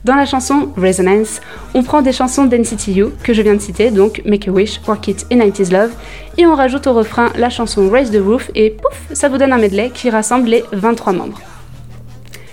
Dans 0.03 0.15
la 0.15 0.25
chanson 0.25 0.69
Resonance, 0.77 1.41
on 1.73 1.83
prend 1.83 2.01
des 2.01 2.11
chansons 2.11 2.45
d'NCT 2.45 2.95
U 2.97 3.07
que 3.23 3.33
je 3.33 3.41
viens 3.41 3.55
de 3.55 3.61
citer, 3.61 3.91
donc 3.91 4.21
Make 4.25 4.47
a 4.47 4.51
Wish, 4.51 4.79
Work 4.87 5.07
It 5.07 5.25
et 5.29 5.35
90s 5.35 5.71
Love, 5.71 5.91
et 6.37 6.45
on 6.45 6.55
rajoute 6.55 6.87
au 6.87 6.93
refrain 6.93 7.31
la 7.37 7.49
chanson 7.49 7.89
Raise 7.89 8.11
the 8.11 8.21
Roof 8.23 8.51
et 8.55 8.71
pouf, 8.71 8.97
ça 9.11 9.27
vous 9.27 9.37
donne 9.37 9.51
un 9.51 9.57
medley 9.57 9.89
qui 9.93 10.09
rassemble 10.09 10.49
les 10.49 10.63
23 10.71 11.13
membres. 11.13 11.41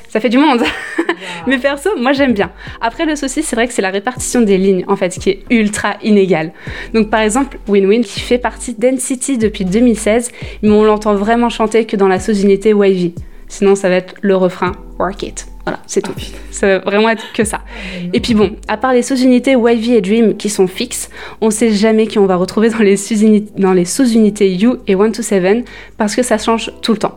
Ça 0.08 0.20
fait 0.20 0.28
du 0.28 0.38
monde. 0.38 0.62
Mais 1.46 1.58
perso, 1.58 1.90
moi 1.98 2.12
j'aime 2.12 2.34
bien. 2.34 2.50
Après, 2.80 3.04
le 3.04 3.16
souci, 3.16 3.42
c'est 3.42 3.56
vrai 3.56 3.66
que 3.66 3.74
c'est 3.74 3.82
la 3.82 3.90
répartition 3.90 4.40
des 4.40 4.58
lignes, 4.58 4.84
en 4.86 4.94
fait, 4.94 5.10
qui 5.18 5.30
est 5.30 5.44
ultra 5.50 5.96
inégale. 6.02 6.52
Donc, 6.92 7.10
par 7.10 7.20
exemple, 7.20 7.58
Win-Win, 7.68 8.04
qui 8.04 8.20
fait 8.20 8.38
partie 8.38 8.74
d'NCT 8.74 9.38
depuis 9.38 9.64
2016, 9.64 10.30
mais 10.62 10.70
on 10.70 10.84
l'entend 10.84 11.16
vraiment 11.16 11.50
chanter 11.50 11.84
que 11.84 11.96
dans 11.96 12.08
la 12.08 12.20
sous-unité 12.20 12.72
Wavy. 12.72 13.12
Sinon, 13.48 13.74
ça 13.74 13.88
va 13.88 13.96
être 13.96 14.14
le 14.22 14.36
refrain 14.36 14.72
Work 15.00 15.24
It. 15.24 15.53
Voilà, 15.64 15.80
c'est 15.86 16.02
tout. 16.02 16.12
Ça 16.50 16.66
va 16.66 16.78
vraiment 16.80 17.08
être 17.08 17.32
que 17.32 17.44
ça. 17.44 17.60
Et 18.12 18.20
puis 18.20 18.34
bon, 18.34 18.56
à 18.68 18.76
part 18.76 18.92
les 18.92 19.02
sous-unités 19.02 19.56
Wavy 19.56 19.94
et 19.94 20.00
Dream 20.02 20.36
qui 20.36 20.50
sont 20.50 20.66
fixes, 20.66 21.08
on 21.40 21.50
sait 21.50 21.70
jamais 21.70 22.06
qui 22.06 22.18
on 22.18 22.26
va 22.26 22.36
retrouver 22.36 22.68
dans 22.68 22.80
les 22.80 22.96
sous-unités, 22.96 23.84
sous-unités 23.84 24.52
You 24.52 24.78
et 24.86 24.94
1 24.94 25.10
to 25.12 25.22
7 25.22 25.64
parce 25.96 26.14
que 26.14 26.22
ça 26.22 26.36
change 26.36 26.70
tout 26.82 26.92
le 26.92 26.98
temps. 26.98 27.14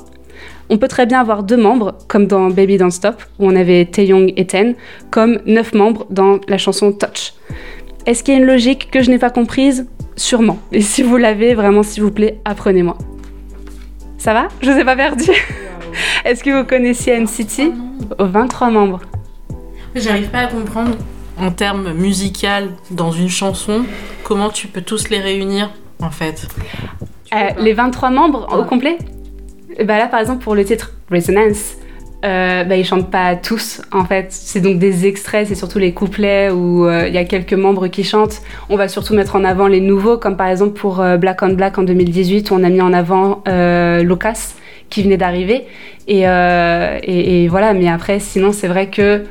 On 0.70 0.78
peut 0.78 0.88
très 0.88 1.06
bien 1.06 1.22
avoir 1.22 1.44
deux 1.44 1.56
membres, 1.56 1.98
comme 2.08 2.28
dans 2.28 2.50
Baby 2.50 2.78
Don't 2.78 2.92
Stop, 2.92 3.24
où 3.40 3.48
on 3.48 3.56
avait 3.56 3.86
Taeyong 3.86 4.34
et 4.36 4.46
Ten, 4.46 4.76
comme 5.12 5.40
neuf 5.46 5.74
membres 5.74 6.06
dans 6.10 6.40
la 6.50 6.58
chanson 6.58 6.92
Touch. 6.92 7.34
Est-ce 8.06 8.22
qu'il 8.24 8.34
y 8.34 8.38
a 8.38 8.40
une 8.40 8.46
logique 8.48 8.92
que 8.92 9.02
je 9.02 9.10
n'ai 9.10 9.18
pas 9.18 9.30
comprise? 9.30 9.88
Sûrement. 10.18 10.60
Et 10.72 10.82
si 10.82 11.04
vous 11.04 11.16
l'avez, 11.16 11.54
vraiment, 11.54 11.84
s'il 11.84 12.04
vous 12.04 12.12
plaît, 12.12 12.40
apprenez-moi. 12.44 12.98
Ça 14.18 14.34
va? 14.34 14.48
Je 14.62 14.72
vous 14.72 14.78
ai 14.78 14.84
pas 14.84 14.96
perdu 14.96 15.32
Est-ce 16.26 16.44
que 16.44 16.50
vous 16.50 16.66
connaissiez 16.66 17.20
NCT 17.20 17.74
23 18.20 18.70
membres. 18.70 19.02
J'arrive 19.96 20.30
pas 20.30 20.40
à 20.40 20.48
comprendre 20.48 20.96
en 21.40 21.52
termes 21.52 21.94
musical 21.94 22.70
dans 22.92 23.12
une 23.12 23.30
chanson 23.30 23.86
comment 24.24 24.50
tu 24.50 24.68
peux 24.68 24.82
tous 24.82 25.10
les 25.10 25.20
réunir 25.20 25.72
en 26.02 26.10
fait. 26.10 26.48
Euh, 27.34 27.50
les 27.60 27.74
23 27.74 28.10
membres 28.10 28.48
au 28.58 28.64
complet 28.64 28.98
bah 29.84 29.98
Là, 29.98 30.08
par 30.08 30.20
exemple, 30.20 30.44
pour 30.44 30.56
le 30.56 30.64
titre 30.66 30.94
Resonance, 31.12 31.76
euh, 32.26 32.64
bah, 32.64 32.76
ils 32.76 32.86
chantent 32.86 33.12
pas 33.12 33.36
tous 33.36 33.82
en 33.92 34.06
fait. 34.06 34.28
C'est 34.30 34.62
donc 34.62 34.80
des 34.80 35.06
extraits, 35.06 35.48
c'est 35.48 35.56
surtout 35.56 35.80
les 35.80 35.94
couplets 35.94 36.50
où 36.50 36.86
euh, 36.86 37.08
il 37.08 37.14
y 37.14 37.18
a 37.18 37.26
quelques 37.26 37.54
membres 37.54 37.88
qui 37.88 38.04
chantent. 38.04 38.42
On 38.70 38.76
va 38.76 38.88
surtout 38.88 39.14
mettre 39.14 39.36
en 39.36 39.44
avant 39.44 39.68
les 39.68 39.82
nouveaux, 39.82 40.18
comme 40.18 40.36
par 40.36 40.48
exemple 40.48 40.80
pour 40.80 41.00
euh, 41.00 41.18
Black 41.18 41.42
on 41.44 41.50
Black 41.50 41.78
en 41.78 41.84
2018, 41.84 42.50
où 42.50 42.56
on 42.56 42.64
a 42.64 42.70
mis 42.70 42.82
en 42.82 42.94
avant 42.94 43.44
euh, 43.48 44.02
Lucas 44.04 44.56
qui 44.89 45.04
venait 45.04 45.17
d'arriver. 45.17 45.65
Et, 46.08 46.28
euh, 46.28 47.00
et, 47.04 47.43
et 47.43 47.47
voilà, 47.47 47.73
mais 47.73 47.88
après, 47.88 48.19
sinon, 48.19 48.52
c'est 48.52 48.67
vrai 48.67 48.88
que 48.88 49.23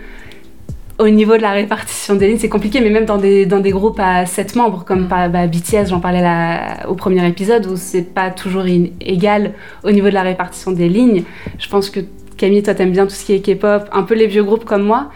au 0.99 1.09
niveau 1.09 1.37
de 1.37 1.43
la 1.43 1.53
répartition 1.53 2.15
des 2.15 2.29
lignes, 2.29 2.39
c'est 2.39 2.49
compliqué, 2.49 2.81
mais 2.81 2.91
même 2.91 3.05
dans 3.05 3.19
des, 3.19 3.45
dans 3.45 3.61
des 3.61 3.71
groupes 3.71 4.01
à 4.01 4.25
7 4.25 4.57
membres, 4.57 4.85
comme 4.85 5.09
par, 5.09 5.29
bah, 5.29 5.47
BTS, 5.47 5.89
j'en 5.89 6.01
parlais 6.01 6.23
là, 6.23 6.87
au 6.89 6.95
premier 6.95 7.27
épisode, 7.27 7.67
où 7.67 7.77
c'est 7.77 8.15
pas 8.15 8.31
toujours 8.31 8.65
égal 9.01 9.53
au 9.85 9.91
niveau 9.91 10.09
de 10.09 10.15
la 10.15 10.23
répartition 10.23 10.71
des 10.71 10.89
lignes. 10.89 11.25
Je 11.59 11.69
pense 11.69 11.91
que 11.91 12.01
Camille, 12.39 12.63
toi, 12.63 12.75
t'aimes 12.75 12.93
bien 12.93 13.07
tout 13.07 13.15
ce 13.15 13.25
qui 13.25 13.35
est 13.35 13.41
K-pop, 13.41 13.89
un 13.93 14.03
peu 14.03 14.15
les 14.15 14.27
vieux 14.27 14.45
groupes 14.45 14.65
comme 14.65 14.83
moi. 14.83 15.11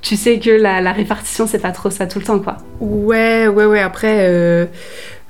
Tu 0.00 0.16
sais 0.16 0.38
que 0.38 0.50
la, 0.50 0.80
la 0.80 0.92
répartition, 0.92 1.46
c'est 1.46 1.58
pas 1.58 1.72
trop 1.72 1.90
ça 1.90 2.06
tout 2.06 2.18
le 2.18 2.24
temps, 2.24 2.38
quoi. 2.38 2.58
Ouais, 2.80 3.48
ouais, 3.48 3.64
ouais. 3.64 3.80
Après, 3.80 4.28
euh, 4.28 4.66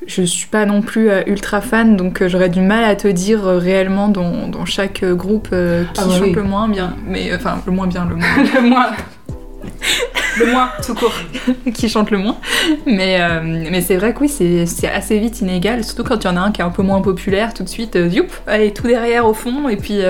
je 0.06 0.22
suis 0.22 0.46
pas 0.46 0.66
non 0.66 0.82
plus 0.82 1.10
euh, 1.10 1.22
ultra 1.26 1.60
fan, 1.60 1.96
donc 1.96 2.22
euh, 2.22 2.28
j'aurais 2.28 2.48
du 2.48 2.60
mal 2.60 2.84
à 2.84 2.94
te 2.96 3.08
dire 3.08 3.46
euh, 3.46 3.58
réellement 3.58 4.08
dans, 4.08 4.48
dans 4.48 4.64
chaque 4.64 5.04
groupe 5.04 5.48
euh, 5.52 5.84
qui 5.94 6.00
Ah 6.04 6.08
chante 6.10 6.20
oui. 6.22 6.32
le 6.32 6.42
moins 6.42 6.68
bien. 6.68 6.94
Mais 7.06 7.34
enfin, 7.34 7.60
le 7.66 7.72
moins 7.72 7.86
bien, 7.86 8.06
le 8.08 8.16
moins. 8.16 8.26
le 8.62 8.68
moins. 8.68 8.86
le 10.38 10.52
moins, 10.52 10.68
tout 10.84 10.94
court. 10.94 11.14
qui 11.74 11.88
chante 11.88 12.10
le 12.10 12.18
moins. 12.18 12.36
Mais, 12.86 13.18
euh, 13.20 13.40
mais 13.42 13.80
c'est 13.80 13.96
vrai 13.96 14.14
que 14.14 14.20
oui, 14.20 14.28
c'est 14.28 14.88
assez 14.88 15.18
vite 15.18 15.40
inégal, 15.40 15.82
surtout 15.84 16.04
quand 16.04 16.22
il 16.22 16.26
y 16.26 16.30
en 16.30 16.36
a 16.36 16.40
un 16.40 16.52
qui 16.52 16.60
est 16.60 16.64
un 16.64 16.70
peu 16.70 16.82
moins 16.82 17.00
populaire, 17.00 17.52
tout 17.54 17.62
de 17.64 17.68
suite, 17.68 17.96
euh, 17.96 18.06
youp, 18.08 18.30
allez, 18.46 18.72
tout 18.72 18.86
derrière 18.86 19.26
au 19.26 19.34
fond, 19.34 19.68
et 19.68 19.76
puis 19.76 20.00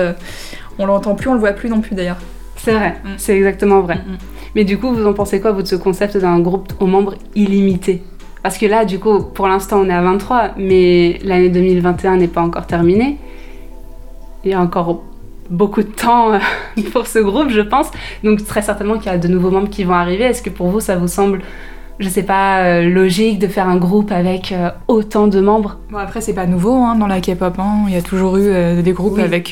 on 0.79 0.85
l'entend 0.85 1.15
plus, 1.15 1.29
on 1.29 1.33
le 1.33 1.39
voit 1.39 1.53
plus 1.53 1.69
non 1.69 1.81
plus 1.81 1.95
d'ailleurs. 1.95 2.17
C'est 2.57 2.73
vrai, 2.73 2.95
Mm. 3.03 3.09
c'est 3.17 3.35
exactement 3.37 3.81
vrai. 3.81 3.95
Mm, 3.95 4.11
mm. 4.13 4.17
Mais 4.55 4.63
du 4.63 4.77
coup, 4.77 4.91
vous 4.93 5.05
en 5.05 5.13
pensez 5.13 5.39
quoi, 5.39 5.51
vous, 5.51 5.61
de 5.61 5.67
ce 5.67 5.75
concept 5.75 6.17
d'un 6.17 6.39
groupe 6.39 6.73
aux 6.79 6.87
membres 6.87 7.15
illimités? 7.35 8.01
Parce 8.43 8.57
que 8.57 8.65
là, 8.65 8.85
du 8.85 8.99
coup, 8.99 9.21
pour 9.21 9.47
l'instant, 9.47 9.79
on 9.81 9.89
est 9.89 9.93
à 9.93 10.01
23, 10.01 10.51
mais 10.57 11.19
l'année 11.23 11.49
2021 11.49 12.17
n'est 12.17 12.27
pas 12.27 12.41
encore 12.41 12.67
terminée. 12.67 13.17
Il 14.43 14.51
y 14.51 14.53
a 14.53 14.61
encore 14.61 15.03
beaucoup 15.49 15.81
de 15.81 15.87
temps 15.87 16.33
euh, 16.33 16.39
pour 16.91 17.07
ce 17.07 17.19
groupe, 17.19 17.49
je 17.49 17.61
pense. 17.61 17.89
Donc, 18.23 18.45
très 18.45 18.61
certainement 18.61 18.97
qu'il 18.97 19.11
y 19.11 19.15
a 19.15 19.17
de 19.17 19.27
nouveaux 19.27 19.51
membres 19.51 19.69
qui 19.69 19.83
vont 19.83 19.93
arriver. 19.93 20.25
Est-ce 20.25 20.41
que 20.41 20.49
pour 20.49 20.67
vous, 20.67 20.79
ça 20.79 20.95
vous 20.95 21.07
semble, 21.07 21.41
je 21.99 22.09
sais 22.09 22.21
pas, 22.23 22.59
euh, 22.63 22.83
logique 22.89 23.39
de 23.39 23.47
faire 23.47 23.67
un 23.67 23.77
groupe 23.77 24.11
avec 24.11 24.51
euh, 24.51 24.69
autant 24.87 25.27
de 25.27 25.39
membres 25.39 25.77
Bon, 25.89 25.97
après, 25.97 26.21
c'est 26.21 26.33
pas 26.33 26.45
nouveau 26.45 26.73
hein, 26.73 26.95
dans 26.95 27.07
la 27.07 27.21
K-pop, 27.21 27.55
hein. 27.57 27.85
il 27.87 27.93
y 27.93 27.97
a 27.97 28.01
toujours 28.03 28.37
eu 28.37 28.43
euh, 28.49 28.81
des 28.83 28.91
groupes 28.91 29.15
Oui. 29.17 29.23
avec 29.23 29.49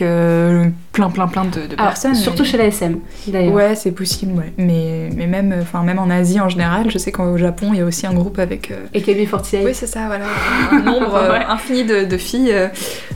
plein, 0.91 1.09
plein, 1.09 1.27
plein 1.27 1.45
de, 1.45 1.49
de 1.67 1.73
Alors, 1.73 1.87
personnes. 1.87 2.13
Surtout 2.13 2.43
mais- 2.43 2.49
chez 2.49 2.57
la 2.57 2.65
SM, 2.65 2.99
d'ailleurs. 3.27 3.53
Ouais, 3.53 3.75
c'est 3.75 3.91
possible, 3.91 4.33
ouais. 4.37 4.53
Mais, 4.57 5.09
mais 5.15 5.25
même, 5.27 5.55
même 5.83 5.99
en 5.99 6.09
Asie 6.09 6.39
en 6.39 6.49
général, 6.49 6.91
je 6.91 6.97
sais 6.99 7.11
qu'au 7.11 7.35
Japon, 7.37 7.69
il 7.73 7.79
y 7.79 7.81
a 7.81 7.85
aussi 7.85 8.05
un 8.05 8.13
groupe 8.13 8.37
avec. 8.37 8.71
Et 8.93 9.01
KB48. 9.01 9.61
Oui, 9.65 9.73
c'est 9.73 9.87
ça, 9.87 10.05
voilà. 10.07 10.25
Un 10.71 10.79
nombre 10.81 11.13
Ouais. 11.31 11.43
infini 11.49 11.83
de, 11.83 12.05
de 12.05 12.17
filles. 12.17 12.53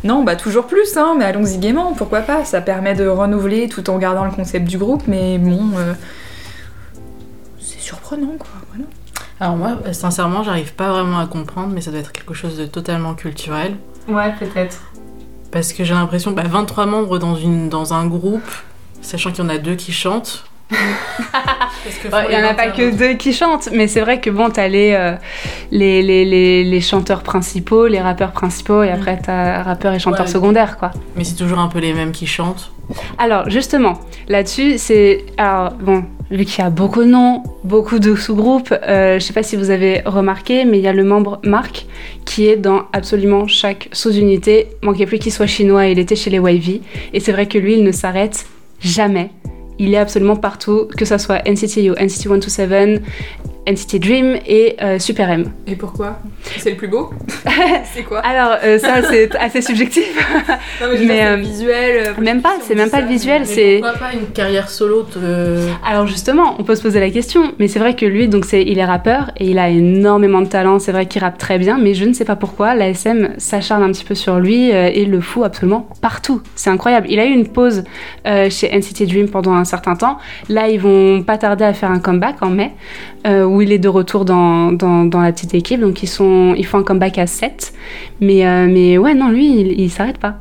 Non, 0.04 0.24
bah 0.24 0.36
toujours 0.38 0.66
plus, 0.66 0.98
hein, 0.98 1.16
mais 1.18 1.26
allons-y 1.26 1.58
gaiement, 1.60 1.94
pourquoi 1.94 2.22
pas. 2.22 2.46
Ça 2.46 2.62
permet 2.62 2.96
de 2.96 3.06
renouveler 3.06 3.68
tout 3.70 3.90
en 3.90 3.98
gardant 4.00 4.26
le 4.26 4.32
concept 4.32 4.66
du 4.68 4.78
groupe, 4.78 5.04
mais 5.08 5.38
bon. 5.38 5.62
C'est 7.60 7.80
surprenant, 7.80 8.34
quoi. 8.40 8.50
Voilà. 8.72 8.86
Alors 9.40 9.56
moi, 9.56 9.78
sincèrement, 9.94 10.44
j'arrive 10.44 10.74
pas 10.74 10.92
vraiment 10.92 11.20
à 11.20 11.26
comprendre, 11.26 11.74
mais 11.74 11.82
ça 11.82 11.92
doit 11.92 12.02
être 12.02 12.12
quelque 12.12 12.34
chose 12.34 12.58
de 12.58 12.66
totalement 12.66 13.14
culturel. 13.14 13.76
Ouais, 14.08 14.34
peut-être. 14.38 14.82
Parce 15.52 15.72
que 15.72 15.84
j'ai 15.84 15.94
l'impression, 15.94 16.32
bah, 16.32 16.44
23 16.46 16.86
membres 16.86 17.20
dans, 17.20 17.36
une, 17.36 17.70
dans 17.70 17.94
un 17.94 18.06
groupe, 18.06 18.52
sachant 19.02 19.32
qu'il 19.32 19.44
y 19.44 19.48
en 19.48 19.50
a 19.50 19.58
deux 19.58 19.76
qui 19.76 19.94
chantent. 19.94 20.49
Il 22.30 22.34
y 22.34 22.38
en 22.38 22.44
a 22.48 22.54
pas 22.54 22.68
21 22.68 22.72
que 22.72 22.96
deux 22.96 23.14
qui 23.14 23.34
chantent, 23.34 23.70
mais 23.72 23.88
c'est 23.88 24.02
vrai 24.02 24.20
que 24.20 24.30
bon, 24.30 24.50
t'as 24.50 24.68
les, 24.68 24.94
euh, 24.94 25.14
les, 25.72 26.02
les, 26.02 26.26
les, 26.26 26.64
les 26.64 26.82
chanteurs 26.82 27.24
principaux, 27.24 27.88
les 27.88 28.00
rappeurs 28.02 28.32
principaux, 28.32 28.84
et 28.84 28.90
après 28.92 29.20
t'as 29.20 29.64
rappeurs 29.64 29.94
et 29.94 30.00
chanteurs 30.00 30.26
Ouais. 30.26 30.32
secondaires, 30.32 30.78
quoi. 30.78 30.92
Mais 31.16 31.24
c'est 31.24 31.36
toujours 31.36 31.60
un 31.60 31.68
peu 31.68 31.80
les 31.80 31.94
mêmes 31.94 32.12
qui 32.12 32.28
chantent. 32.28 32.72
Alors, 33.18 33.50
justement, 33.50 34.00
là-dessus, 34.28 34.78
c'est. 34.78 35.26
Alors, 35.38 35.72
bon, 35.74 36.04
vu 36.32 36.46
qu'il 36.46 36.64
y 36.64 36.68
a 36.68 36.70
beaucoup 36.70 37.02
de 37.04 37.10
noms, 37.10 37.44
beaucoup 37.64 38.00
de 38.00 38.16
sous-groupes, 38.16 38.74
euh, 38.88 39.20
je 39.20 39.26
sais 39.26 39.34
pas 39.34 39.44
si 39.44 39.56
vous 39.56 39.70
avez 39.70 40.02
remarqué, 40.06 40.66
mais 40.66 40.80
il 40.80 40.84
y 40.84 40.88
a 40.88 40.94
le 40.94 41.04
membre 41.04 41.40
Marc 41.44 41.86
qui 42.26 42.48
est 42.48 42.58
dans 42.58 42.84
absolument 42.94 43.48
chaque 43.48 43.90
sous-unité. 43.92 44.68
Manquait 44.84 45.06
plus 45.06 45.20
qu'il 45.20 45.32
soit 45.32 45.48
chinois, 45.48 45.86
il 45.88 46.00
était 46.00 46.16
chez 46.16 46.30
les 46.30 46.40
Wavy. 46.40 46.82
Et 47.14 47.20
c'est 47.20 47.32
vrai 47.32 47.48
que 47.48 47.58
lui, 47.58 47.76
il 47.76 47.84
ne 47.84 47.92
s'arrête 47.92 48.46
jamais. 48.82 49.30
Il 49.80 49.94
est 49.94 49.98
absolument 49.98 50.36
partout, 50.36 50.88
que 50.96 51.06
ça 51.06 51.18
soit 51.18 51.42
NCT 51.48 51.86
U, 51.86 51.92
NCT 51.92 52.28
127, 52.28 53.02
NCT 53.68 54.00
Dream 54.00 54.38
et 54.48 54.76
euh, 54.82 54.98
Super 55.00 55.30
M. 55.30 55.52
Et 55.68 55.76
pourquoi? 55.76 56.20
C'est 56.58 56.72
le 56.72 56.76
plus 56.78 56.88
beau? 56.88 57.12
C'est 57.94 58.04
quoi? 58.04 58.20
Alors, 58.20 58.58
euh, 58.64 58.80
ça, 58.80 59.02
c'est 59.04 59.36
assez 59.36 59.62
subjectif. 59.62 60.06
Non, 60.82 60.88
mais, 61.06 61.26
euh, 61.26 61.36
le 61.36 61.42
visuel. 61.44 62.14
même 62.22 62.42
pas, 62.42 62.54
c'est 62.62 62.74
même 62.76 62.90
pas 62.90 62.98
ça, 63.00 63.04
le 63.04 63.10
visuel, 63.10 63.46
c'est- 63.46 63.80
Pourquoi 63.82 64.00
pas 64.00 64.14
une 64.14 64.28
carrière 64.28 64.70
solo 64.70 65.04
te- 65.04 65.68
Alors 65.86 66.08
justement, 66.08 66.56
on 66.58 66.64
peut 66.64 66.76
se 66.76 66.82
poser 66.82 67.00
la 67.02 67.10
question, 67.10 67.52
mais 67.60 67.68
c'est 67.68 67.80
vrai 67.80 67.96
que 67.96 68.06
lui, 68.06 68.28
donc 68.30 68.46
c'est, 68.46 68.64
il 68.64 68.80
est 68.80 68.86
rappeur 68.86 69.32
et 69.38 69.50
il 69.50 69.60
a 69.60 69.70
énormément 69.70 70.42
de 70.42 70.48
talent. 70.48 70.80
C'est 70.80 70.92
vrai 70.94 71.06
qu'il 71.06 71.22
rappe 71.22 71.38
très 71.38 71.58
bien, 71.60 71.78
mais 71.78 71.94
je 71.94 72.06
ne 72.06 72.14
sais 72.14 72.24
pas 72.26 72.36
pourquoi 72.38 72.76
l'ASM 72.76 73.30
s'acharne 73.38 73.84
un 73.84 73.92
petit 73.92 74.06
peu 74.06 74.16
sur 74.16 74.40
lui 74.40 74.72
euh, 74.72 74.90
et 74.94 75.06
le 75.06 75.20
fout 75.22 75.44
absolument 75.44 75.88
partout. 76.02 76.42
C'est 76.56 76.70
incroyable. 76.70 77.08
Il 77.10 77.20
a 77.20 77.26
eu 77.26 77.32
une 77.32 77.48
pause 77.48 77.84
chez 78.26 78.70
NCT 78.78 79.06
Dream 79.08 79.28
pendant 79.30 79.54
un 79.54 79.66
certain 79.66 79.96
temps. 79.96 80.18
Là, 80.48 80.70
ils 80.70 80.80
vont 80.80 81.24
pas 81.24 81.38
tarder 81.38 81.66
à 81.66 81.74
faire 81.74 81.92
un 81.92 82.00
comeback 82.00 82.42
en 82.42 82.50
mai, 82.50 82.72
où 83.60 83.62
il 83.62 83.74
est 83.74 83.80
de 83.80 83.90
retour 83.90 84.24
dans, 84.24 84.72
dans, 84.72 85.22
la 85.22 85.32
petite 85.34 85.54
équipe. 85.54 85.82
Donc 85.82 86.02
ils 86.02 86.08
sont, 86.08 86.56
ils 86.58 86.66
font 86.66 86.78
un 86.78 86.84
comeback 86.84 87.18
à 87.18 87.28
7. 87.28 87.74
Mais 88.22 88.48
euh, 88.48 88.68
mais 88.70 88.98
ouais, 88.98 89.14
non, 89.14 89.30
lui, 89.30 89.60
il, 89.60 89.80
il 89.80 89.90
s'arrête 89.90 90.18
pas. 90.18 90.36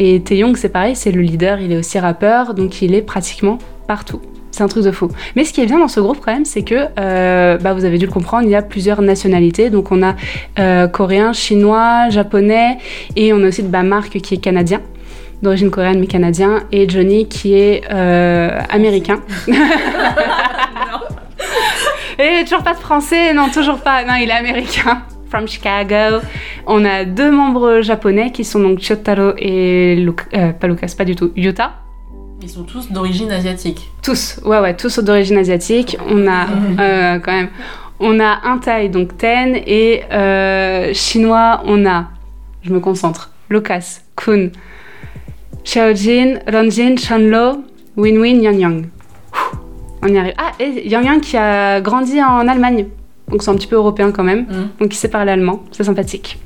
Et 0.00 0.20
Taeyong, 0.20 0.56
c'est 0.56 0.70
pareil, 0.70 0.96
c'est 0.96 1.12
le 1.12 1.22
leader, 1.22 1.60
il 1.60 1.70
est 1.70 1.76
aussi 1.76 2.00
rappeur, 2.00 2.54
donc 2.54 2.82
il 2.82 2.94
est 2.94 3.02
pratiquement 3.02 3.58
partout. 3.86 4.20
C'est 4.50 4.64
un 4.64 4.68
truc 4.68 4.82
de 4.84 4.90
fou. 4.90 5.08
Mais 5.36 5.44
ce 5.44 5.52
qui 5.52 5.60
est 5.60 5.66
bien 5.66 5.78
dans 5.78 5.88
ce 5.88 6.00
groupe 6.00 6.18
quand 6.24 6.32
même, 6.32 6.44
c'est 6.44 6.62
que, 6.62 6.86
euh, 6.98 7.58
bah, 7.58 7.74
vous 7.74 7.84
avez 7.84 7.98
dû 7.98 8.06
le 8.06 8.12
comprendre, 8.12 8.44
il 8.44 8.50
y 8.50 8.56
a 8.56 8.62
plusieurs 8.62 9.02
nationalités. 9.02 9.70
Donc 9.70 9.92
on 9.92 10.02
a 10.02 10.16
euh, 10.58 10.88
coréen, 10.88 11.32
chinois, 11.32 12.08
japonais, 12.10 12.78
et 13.14 13.32
on 13.32 13.42
a 13.44 13.48
aussi 13.48 13.62
bah, 13.62 13.84
Marc 13.84 14.18
qui 14.20 14.34
est 14.34 14.38
canadien, 14.38 14.80
d'origine 15.42 15.70
coréenne 15.70 16.00
mais 16.00 16.06
canadien, 16.06 16.64
et 16.72 16.88
Johnny 16.88 17.28
qui 17.28 17.54
est 17.54 17.82
euh, 17.92 18.60
américain. 18.68 19.20
et 22.18 22.44
toujours 22.44 22.62
pas 22.62 22.74
de 22.74 22.78
français, 22.78 23.32
non, 23.32 23.48
toujours 23.48 23.80
pas, 23.80 24.04
non, 24.04 24.14
il 24.14 24.28
est 24.28 24.32
américain. 24.32 25.02
From 25.30 25.48
Chicago. 25.48 26.24
On 26.64 26.84
a 26.84 27.04
deux 27.04 27.32
membres 27.32 27.80
japonais 27.80 28.30
qui 28.30 28.44
sont 28.44 28.60
donc 28.60 28.78
Chotaro 28.80 29.32
et 29.36 30.06
euh, 30.34 30.52
pas 30.52 30.68
Lucas, 30.68 30.94
pas 30.96 31.04
du 31.04 31.16
tout, 31.16 31.32
Yuta. 31.34 31.72
Ils 32.40 32.48
sont 32.48 32.62
tous 32.62 32.92
d'origine 32.92 33.32
asiatique. 33.32 33.90
Tous, 34.02 34.38
ouais, 34.44 34.60
ouais, 34.60 34.76
tous 34.76 34.98
d'origine 35.00 35.38
asiatique. 35.38 35.96
On 36.08 36.28
a 36.28 36.46
euh, 36.78 37.18
quand 37.18 37.32
même, 37.32 37.48
on 38.00 38.20
a 38.20 38.40
un 38.44 38.58
Thaï, 38.58 38.90
donc 38.90 39.16
Ten, 39.16 39.56
et 39.56 40.02
euh, 40.12 40.92
chinois, 40.92 41.62
on 41.64 41.86
a, 41.86 42.10
je 42.62 42.72
me 42.72 42.80
concentre, 42.80 43.30
Lucas, 43.50 44.00
Kun, 44.14 44.50
Xiaojin, 45.64 46.40
Ronjin, 46.46 46.96
Shanlo, 46.96 47.64
Winwin, 47.96 48.42
Yang 48.42 48.60
Yang. 48.60 48.84
On 50.04 50.08
y 50.08 50.18
arrive. 50.18 50.34
Ah, 50.38 50.52
et 50.60 50.86
Yang 50.88 51.04
Yang 51.06 51.20
qui 51.22 51.36
a 51.36 51.80
grandi 51.80 52.22
en 52.22 52.46
Allemagne, 52.46 52.86
donc 53.28 53.42
c'est 53.42 53.50
un 53.50 53.54
petit 53.56 53.66
peu 53.66 53.76
européen 53.76 54.10
quand 54.12 54.24
même, 54.24 54.42
Mm. 54.42 54.68
donc 54.80 54.94
il 54.94 54.96
sait 54.96 55.08
parler 55.08 55.32
allemand, 55.32 55.62
c'est 55.72 55.84
sympathique. 55.84 56.38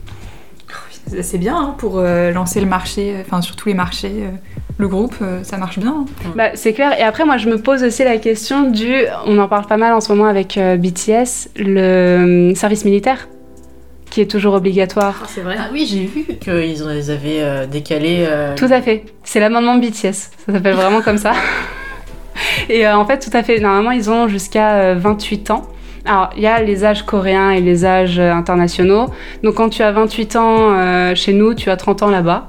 C'est 1.23 1.39
bien 1.39 1.57
hein, 1.57 1.75
pour 1.79 1.99
euh, 1.99 2.33
lancer 2.33 2.61
le 2.61 2.67
marché, 2.67 3.15
euh, 3.17 3.23
enfin 3.27 3.41
sur 3.41 3.57
tous 3.57 3.69
les 3.69 3.75
marchés. 3.75 4.13
euh, 4.13 4.29
le 4.77 4.87
groupe, 4.89 5.15
euh, 5.23 5.43
ça 5.43 5.57
marche 5.57 5.79
bien. 5.79 6.05
hein. 6.25 6.31
Bah, 6.37 6.51
c'est 6.55 6.73
clair. 6.75 6.93
Et 7.01 7.03
après, 7.03 7.25
moi, 7.25 7.37
je 7.39 7.49
me 7.49 7.57
pose 7.61 7.83
aussi 7.83 8.05
la 8.05 8.19
question 8.19 8.71
du. 8.71 8.95
On 9.27 9.37
en 9.39 9.49
parle 9.49 9.67
pas 9.67 9.77
mal 9.79 9.93
en 9.95 10.01
ce 10.01 10.13
moment 10.13 10.29
avec 10.29 10.57
euh, 10.59 10.77
BTS, 10.77 11.49
le 11.57 11.81
euh, 11.81 12.55
service 12.55 12.85
militaire, 12.85 13.27
qui 14.11 14.21
est 14.21 14.31
toujours 14.31 14.55
obligatoire. 14.55 15.25
C'est 15.29 15.41
vrai. 15.41 15.57
Ah 15.59 15.71
oui, 15.73 15.85
j'ai 15.91 16.05
vu 16.07 16.25
qu'ils 16.39 16.85
ont- 16.85 16.91
ils 16.91 17.11
avaient 17.11 17.41
euh, 17.41 17.67
décalé. 17.67 18.27
euh, 18.29 18.55
Tout 18.55 18.69
à 18.71 18.81
fait. 18.83 19.05
C'est 19.25 19.41
l'amendement 19.41 19.77
BTS. 19.79 20.13
Ça 20.13 20.53
s'appelle 20.53 20.75
vraiment 20.75 21.01
comme 21.01 21.19
ça. 21.19 21.33
Et 22.69 22.87
euh, 22.87 22.97
en 22.97 23.05
fait, 23.05 23.19
tout 23.19 23.37
à 23.37 23.43
fait. 23.43 23.61
Normalement, 23.61 23.91
ils 23.91 24.11
ont 24.11 24.29
jusqu'à 24.29 24.75
euh, 24.77 24.95
28 24.99 25.51
ans. 25.51 25.63
Alors, 26.09 26.31
il 26.37 26.43
y 26.43 26.47
a 26.47 26.63
les 26.63 26.85
âges 26.85 27.03
coréens 27.03 27.51
et 27.51 27.61
les 27.61 27.85
âges 27.85 28.19
euh, 28.19 28.33
internationaux. 28.33 29.07
Donc, 29.43 29.57
quand 29.57 29.69
tu 29.69 29.83
as 29.83 29.93
28 29.93 30.37
ans 30.37 30.57
euh, 30.59 31.15
chez 31.15 31.35
nous, 31.35 31.55
tu 31.55 31.69
as 31.71 31.77
30 31.77 32.03
ans 32.05 32.11
là-bas. 32.11 32.49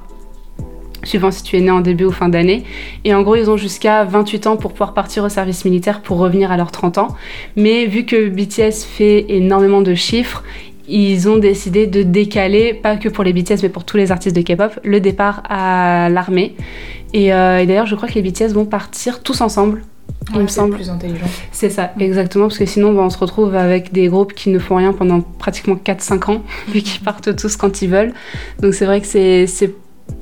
Suivant 1.02 1.30
si 1.30 1.42
tu 1.42 1.56
es 1.56 1.60
né 1.60 1.70
en 1.70 1.80
début 1.80 2.04
ou 2.04 2.10
fin 2.10 2.30
d'année. 2.30 2.64
Et 3.04 3.14
en 3.14 3.22
gros, 3.22 3.36
ils 3.36 3.50
ont 3.50 3.58
jusqu'à 3.58 4.04
28 4.04 4.46
ans 4.46 4.56
pour 4.56 4.72
pouvoir 4.72 4.94
partir 4.94 5.24
au 5.24 5.28
service 5.28 5.64
militaire 5.64 6.00
pour 6.00 6.18
revenir 6.18 6.52
à 6.52 6.56
leurs 6.56 6.72
30 6.72 6.98
ans. 6.98 7.08
Mais 7.56 7.86
vu 7.86 8.04
que 8.04 8.28
BTS 8.28 8.84
fait 8.84 9.26
énormément 9.28 9.82
de 9.82 9.94
chiffres, 9.94 10.42
ils 10.88 11.28
ont 11.28 11.36
décidé 11.36 11.86
de 11.86 12.02
décaler, 12.02 12.74
pas 12.74 12.96
que 12.96 13.08
pour 13.08 13.24
les 13.24 13.32
BTS, 13.32 13.62
mais 13.62 13.68
pour 13.68 13.84
tous 13.84 13.96
les 13.96 14.10
artistes 14.10 14.34
de 14.34 14.42
K-pop, 14.42 14.78
le 14.84 15.00
départ 15.00 15.42
à 15.48 16.08
l'armée. 16.10 16.54
Et, 17.12 17.32
euh, 17.32 17.58
et 17.60 17.66
d'ailleurs, 17.66 17.86
je 17.86 17.94
crois 17.96 18.08
que 18.08 18.14
les 18.14 18.22
BTS 18.22 18.52
vont 18.52 18.64
partir 18.64 19.22
tous 19.22 19.40
ensemble. 19.40 19.82
Il 20.30 20.36
Ouais, 20.36 20.42
me 20.42 20.48
c'est 20.48 20.54
semble. 20.56 20.74
plus 20.76 20.90
intelligent. 20.90 21.26
C'est 21.50 21.70
ça, 21.70 21.92
exactement, 21.98 22.46
parce 22.46 22.58
que 22.58 22.66
sinon 22.66 22.92
bah, 22.92 23.02
on 23.02 23.10
se 23.10 23.18
retrouve 23.18 23.54
avec 23.54 23.92
des 23.92 24.08
groupes 24.08 24.32
qui 24.34 24.50
ne 24.50 24.58
font 24.58 24.76
rien 24.76 24.92
pendant 24.92 25.20
pratiquement 25.22 25.74
4-5 25.76 26.30
ans, 26.30 26.42
vu 26.68 26.82
qu'ils 26.82 27.00
partent 27.02 27.34
tous 27.36 27.56
quand 27.56 27.82
ils 27.82 27.88
veulent. 27.88 28.12
Donc 28.60 28.74
c'est 28.74 28.84
vrai 28.84 29.00
que 29.00 29.06
c'est 29.06 29.46
c'est 29.46 29.74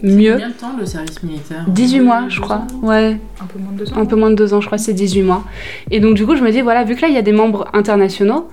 mieux. 0.02 0.32
Combien 0.32 0.48
de 0.48 0.54
temps 0.54 0.76
le 0.78 0.86
service 0.86 1.22
militaire? 1.22 1.64
18 1.68 2.00
mois, 2.00 2.24
je 2.28 2.40
crois. 2.40 2.62
Ouais, 2.82 3.18
Un 3.42 3.46
peu 3.46 3.58
moins 3.58 3.72
de 3.72 3.78
deux 3.84 3.92
ans. 3.92 3.96
un 3.98 4.06
peu 4.06 4.16
moins 4.16 4.30
de 4.30 4.36
2 4.36 4.54
ans, 4.54 4.60
je 4.60 4.66
crois, 4.66 4.78
c'est 4.78 4.92
18 4.94 5.22
mois. 5.22 5.44
Et 5.90 6.00
donc 6.00 6.14
du 6.14 6.24
coup, 6.24 6.36
je 6.36 6.42
me 6.42 6.50
dis, 6.52 6.60
voilà, 6.62 6.84
vu 6.84 6.94
que 6.94 7.02
là, 7.02 7.08
il 7.08 7.14
y 7.14 7.18
a 7.18 7.22
des 7.22 7.32
membres 7.32 7.66
internationaux, 7.74 8.48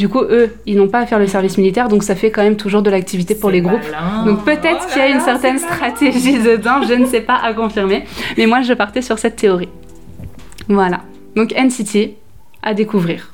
du 0.00 0.08
coup, 0.08 0.22
eux, 0.22 0.56
ils 0.64 0.78
n'ont 0.78 0.88
pas 0.88 1.00
à 1.00 1.06
faire 1.06 1.18
le 1.18 1.26
service 1.26 1.58
militaire, 1.58 1.88
donc 1.88 2.02
ça 2.02 2.14
fait 2.14 2.30
quand 2.30 2.42
même 2.42 2.56
toujours 2.56 2.80
de 2.80 2.88
l'activité 2.88 3.34
pour 3.34 3.50
les 3.50 3.60
groupes. 3.60 3.84
Donc 4.24 4.46
peut-être 4.46 4.86
qu'il 4.86 4.96
y 4.96 5.04
a 5.04 5.08
une 5.08 5.20
certaine 5.20 5.58
stratégie 5.58 6.38
dedans, 6.42 6.80
je 6.88 6.94
ne 6.94 7.04
sais 7.04 7.20
pas 7.20 7.36
à 7.36 7.52
confirmer. 7.52 8.04
Mais 8.38 8.46
moi, 8.46 8.62
je 8.62 8.72
partais 8.72 9.02
sur 9.02 9.18
cette 9.18 9.36
théorie. 9.36 9.68
Voilà. 10.68 11.00
Donc 11.36 11.52
NCT 11.52 12.14
à 12.62 12.72
découvrir. 12.72 13.30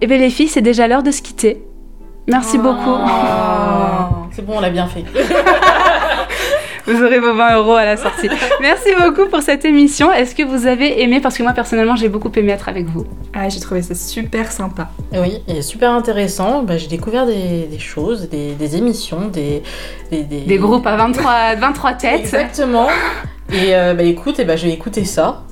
Et 0.00 0.08
bien 0.08 0.18
les 0.18 0.30
filles, 0.30 0.48
c'est 0.48 0.62
déjà 0.62 0.88
l'heure 0.88 1.04
de 1.04 1.12
se 1.12 1.22
quitter. 1.22 1.62
Merci 2.26 2.58
beaucoup. 2.58 2.98
C'est 4.32 4.44
bon, 4.44 4.54
on 4.56 4.60
l'a 4.60 4.70
bien 4.70 4.86
fait. 4.86 5.04
Vous 6.90 7.02
aurez 7.02 7.20
vos 7.20 7.34
20 7.34 7.56
euros 7.56 7.74
à 7.74 7.84
la 7.84 7.96
sortie. 7.96 8.28
Merci 8.60 8.88
beaucoup 9.00 9.28
pour 9.28 9.42
cette 9.42 9.64
émission. 9.64 10.10
Est-ce 10.12 10.34
que 10.34 10.42
vous 10.42 10.66
avez 10.66 11.02
aimé? 11.02 11.20
Parce 11.20 11.36
que 11.38 11.42
moi, 11.42 11.52
personnellement, 11.52 11.96
j'ai 11.96 12.08
beaucoup 12.08 12.32
aimé 12.36 12.52
être 12.52 12.68
avec 12.68 12.86
vous. 12.86 13.06
Ah, 13.32 13.48
j'ai 13.48 13.60
trouvé 13.60 13.82
ça 13.82 13.94
super 13.94 14.50
sympa. 14.50 14.88
Oui, 15.12 15.40
et 15.46 15.62
super 15.62 15.92
intéressant. 15.92 16.62
Bah, 16.62 16.78
j'ai 16.78 16.88
découvert 16.88 17.26
des, 17.26 17.66
des 17.70 17.78
choses, 17.78 18.28
des, 18.28 18.52
des 18.52 18.76
émissions, 18.76 19.28
des, 19.28 19.62
des, 20.10 20.24
Des 20.24 20.58
groupes 20.58 20.86
à 20.86 20.96
23, 20.96 21.54
23 21.56 21.92
têtes. 21.94 22.20
Exactement. 22.20 22.88
Et 23.52 23.74
euh, 23.74 23.94
bah 23.94 24.02
écoute, 24.04 24.36
eh 24.38 24.44
ben, 24.44 24.56
je 24.56 24.66
vais 24.66 24.72
écouter 24.72 25.04
ça. 25.04 25.42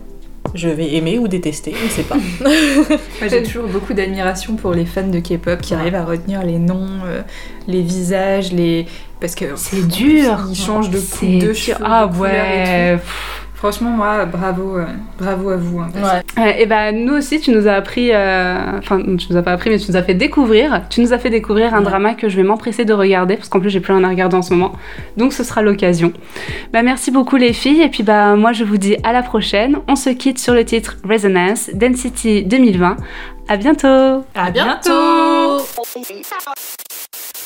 Je 0.54 0.68
vais 0.68 0.94
aimer 0.94 1.18
ou 1.18 1.28
détester, 1.28 1.74
je 1.78 1.84
ne 1.84 1.90
sais 1.90 2.02
pas. 2.02 2.16
Moi, 2.40 3.28
j'ai 3.28 3.42
toujours 3.42 3.68
beaucoup 3.68 3.94
d'admiration 3.94 4.56
pour 4.56 4.72
les 4.72 4.87
fans 4.87 5.06
de 5.06 5.20
K-pop 5.20 5.61
qui 5.61 5.74
arrivent 5.74 5.94
à 5.94 6.04
retenir 6.04 6.42
les 6.42 6.58
noms, 6.58 7.00
euh, 7.04 7.22
les 7.66 7.82
visages, 7.82 8.52
les. 8.52 8.87
Parce 9.20 9.34
que. 9.34 9.56
C'est 9.56 9.87
dur. 9.87 10.46
Ils 10.50 10.56
changent 10.56 10.90
de 10.90 10.98
coupe 10.98 11.38
de 11.38 11.52
cheveux. 11.52 11.78
Ah 11.84 12.06
de 12.06 12.16
couleur 12.16 12.32
et 12.34 12.92
ouais. 12.92 12.96
tout. 12.96 13.02
Franchement, 13.59 13.90
moi, 13.90 14.25
bravo, 14.25 14.77
euh, 14.79 14.85
bravo 15.18 15.51
à 15.51 15.57
vous. 15.57 15.81
hein, 15.81 15.88
Ouais. 16.37 16.62
Et 16.62 16.66
ben 16.66 16.94
nous 17.05 17.14
aussi, 17.14 17.40
tu 17.40 17.51
nous 17.51 17.66
as 17.66 17.73
appris, 17.73 18.11
euh, 18.12 18.57
enfin 18.79 19.01
tu 19.18 19.27
nous 19.31 19.37
as 19.37 19.42
pas 19.42 19.51
appris, 19.51 19.68
mais 19.71 19.79
tu 19.79 19.90
nous 19.90 19.97
as 19.97 20.03
fait 20.05 20.14
découvrir. 20.14 20.83
Tu 20.88 21.01
nous 21.01 21.12
as 21.12 21.18
fait 21.18 21.29
découvrir 21.29 21.75
un 21.75 21.79
Ouais. 21.79 21.85
drama 21.85 22.14
que 22.14 22.29
je 22.29 22.37
vais 22.37 22.44
m'empresser 22.44 22.85
de 22.85 22.92
regarder 22.92 23.35
parce 23.37 23.49
qu'en 23.49 23.59
plus 23.59 23.71
j'ai 23.71 23.81
plus 23.81 23.92
rien 23.92 24.05
à 24.05 24.09
regarder 24.11 24.37
en 24.37 24.42
ce 24.42 24.55
moment. 24.55 24.73
Donc 25.16 25.33
ce 25.33 25.42
sera 25.42 25.61
l'occasion. 25.62 26.12
Bah 26.73 26.83
merci 26.85 27.11
beaucoup 27.11 27.35
les 27.37 27.53
filles 27.53 27.83
et 27.83 27.88
puis 27.88 28.05
bah 28.05 28.37
moi 28.37 28.53
je 28.53 28.62
vous 28.62 28.77
dis 28.77 28.97
à 29.03 29.12
la 29.12 29.23
prochaine. 29.25 29.79
On 29.88 29.97
se 29.97 30.11
quitte 30.11 30.38
sur 30.38 30.55
le 30.55 30.64
titre 30.64 30.97
Resonance 31.09 31.71
Density 31.75 32.44
2020. 32.44 32.97
À 33.49 33.57
bientôt. 33.57 34.25
À 34.37 34.51
bientôt 34.53 35.59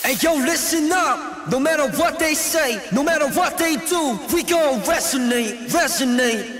Hey 0.04 0.16
yo, 0.22 0.36
listen 0.36 0.92
up. 0.92 1.50
No 1.50 1.60
matter 1.60 1.88
what 1.98 2.18
they 2.20 2.34
say, 2.34 2.80
no 2.92 3.04
matter 3.04 3.28
what 3.30 3.58
they 3.58 3.76
do, 3.76 4.18
we 4.34 4.44
gon' 4.44 4.82
resonate, 4.82 5.72
resonate. 5.74 6.58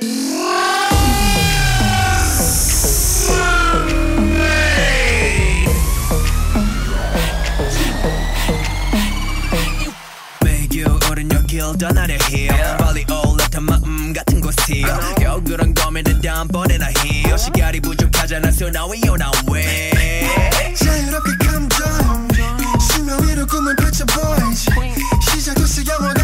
매겨 10.44 11.00
오른 11.10 11.32
여길 11.32 11.78
떠나려 11.80 12.16
해 12.30 12.48
빨리 12.78 13.06
올라탄 13.10 13.64
마음 13.64 14.14
같은 14.14 14.42
곳이 14.42 14.84
겨우 15.20 15.42
그런 15.44 15.74
고민을 15.74 16.22
다음번에나 16.22 16.88
해 16.88 17.38
시간이 17.38 17.80
부족하잖아 17.82 18.50
so 18.50 18.68
now 18.68 18.90
we 18.92 19.00
on 19.10 19.22
our 19.22 19.52
way 19.52 19.92
꿈을 23.48 23.76
펼쳐 23.76 24.06
boys 24.06 24.66
시작됐어 25.32 25.82
영화 25.88 26.14
같 26.14 26.21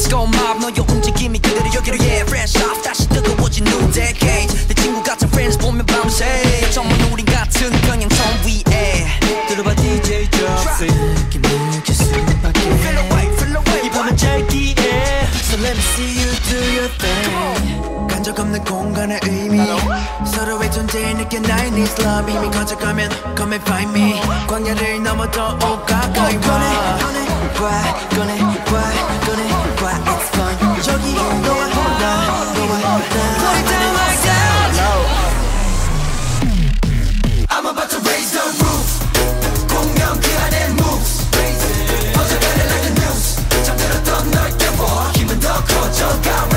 Let's 0.00 0.08
go 0.08 0.22
mob 0.22 0.60
너의 0.60 0.80
움직임이 0.88 1.38
그대로 1.38 1.66
여기로 1.74 1.98
yeah 2.00 2.22
Fresh 2.22 2.56
off 2.64 2.80
다시 2.82 3.06
뜨거워진 3.06 3.66
new 3.66 3.92
decade 3.92 4.48
내 4.66 4.72
친구 4.72 5.02
같은 5.02 5.28
friends 5.28 5.58
보면 5.58 5.84
밤새 5.84 6.24
정말 6.70 6.96
우린 7.12 7.26
같은 7.26 7.70
평행선 7.82 8.26
위에 8.46 9.04
들어봐 9.46 9.74
DJ 9.74 10.30
Dropsy 10.30 10.88
느낄 11.28 11.94
수밖에 11.94 12.60
Feel 12.60 12.96
away 12.96 13.26
feel 13.34 13.56
away 13.56 13.86
이 13.86 13.90
밤은 13.90 14.16
짧기에 14.16 15.28
So 15.44 15.60
let 15.60 15.76
me 15.76 15.84
see 15.92 16.16
you 16.16 16.32
do 16.48 16.56
your 16.80 16.88
thing 16.96 18.08
간적 18.08 18.40
없는 18.40 18.64
공간의 18.64 19.20
의미 19.24 19.60
서로의 20.24 20.72
존재 20.72 21.12
느낀 21.12 21.42
나의 21.42 21.68
needs 21.72 22.00
love 22.00 22.32
이미 22.32 22.50
거쳐가면 22.50 23.10
Come 23.36 23.52
and 23.52 23.70
find 23.70 23.92
me 23.92 24.18
광야를 24.48 25.02
넘어 25.02 25.30
더욱 25.30 25.84
가까이 25.84 26.36
와 26.36 27.29
꺼내봐 27.54 27.82
꺼내봐 28.10 28.72
꺼내봐 29.26 29.82
It's 30.06 30.28
fun 30.34 30.54
여기 30.88 31.14
너와 31.14 31.66
나 31.66 31.74
너와 32.54 32.72
나 32.78 32.84
Put 33.00 33.56
it 33.56 33.66
down 33.68 33.94
like 33.94 34.20
that 34.22 34.70
I'm 37.50 37.66
about 37.66 37.90
to 37.90 37.98
raise 38.06 38.30
the 38.32 38.42
roof 38.60 38.88
공명 39.68 40.20
그 40.20 40.26
안에 40.38 40.68
moves 40.70 41.26
퍼져가는 42.14 42.60
like 42.66 42.82
the 42.82 42.92
news 43.00 43.24
잠들었던 43.64 44.30
널 44.30 44.56
깨워 44.58 45.10
힘은 45.14 45.40
더 45.40 45.64
커져가 45.64 46.49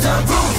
the 0.00 0.24
roof. 0.28 0.57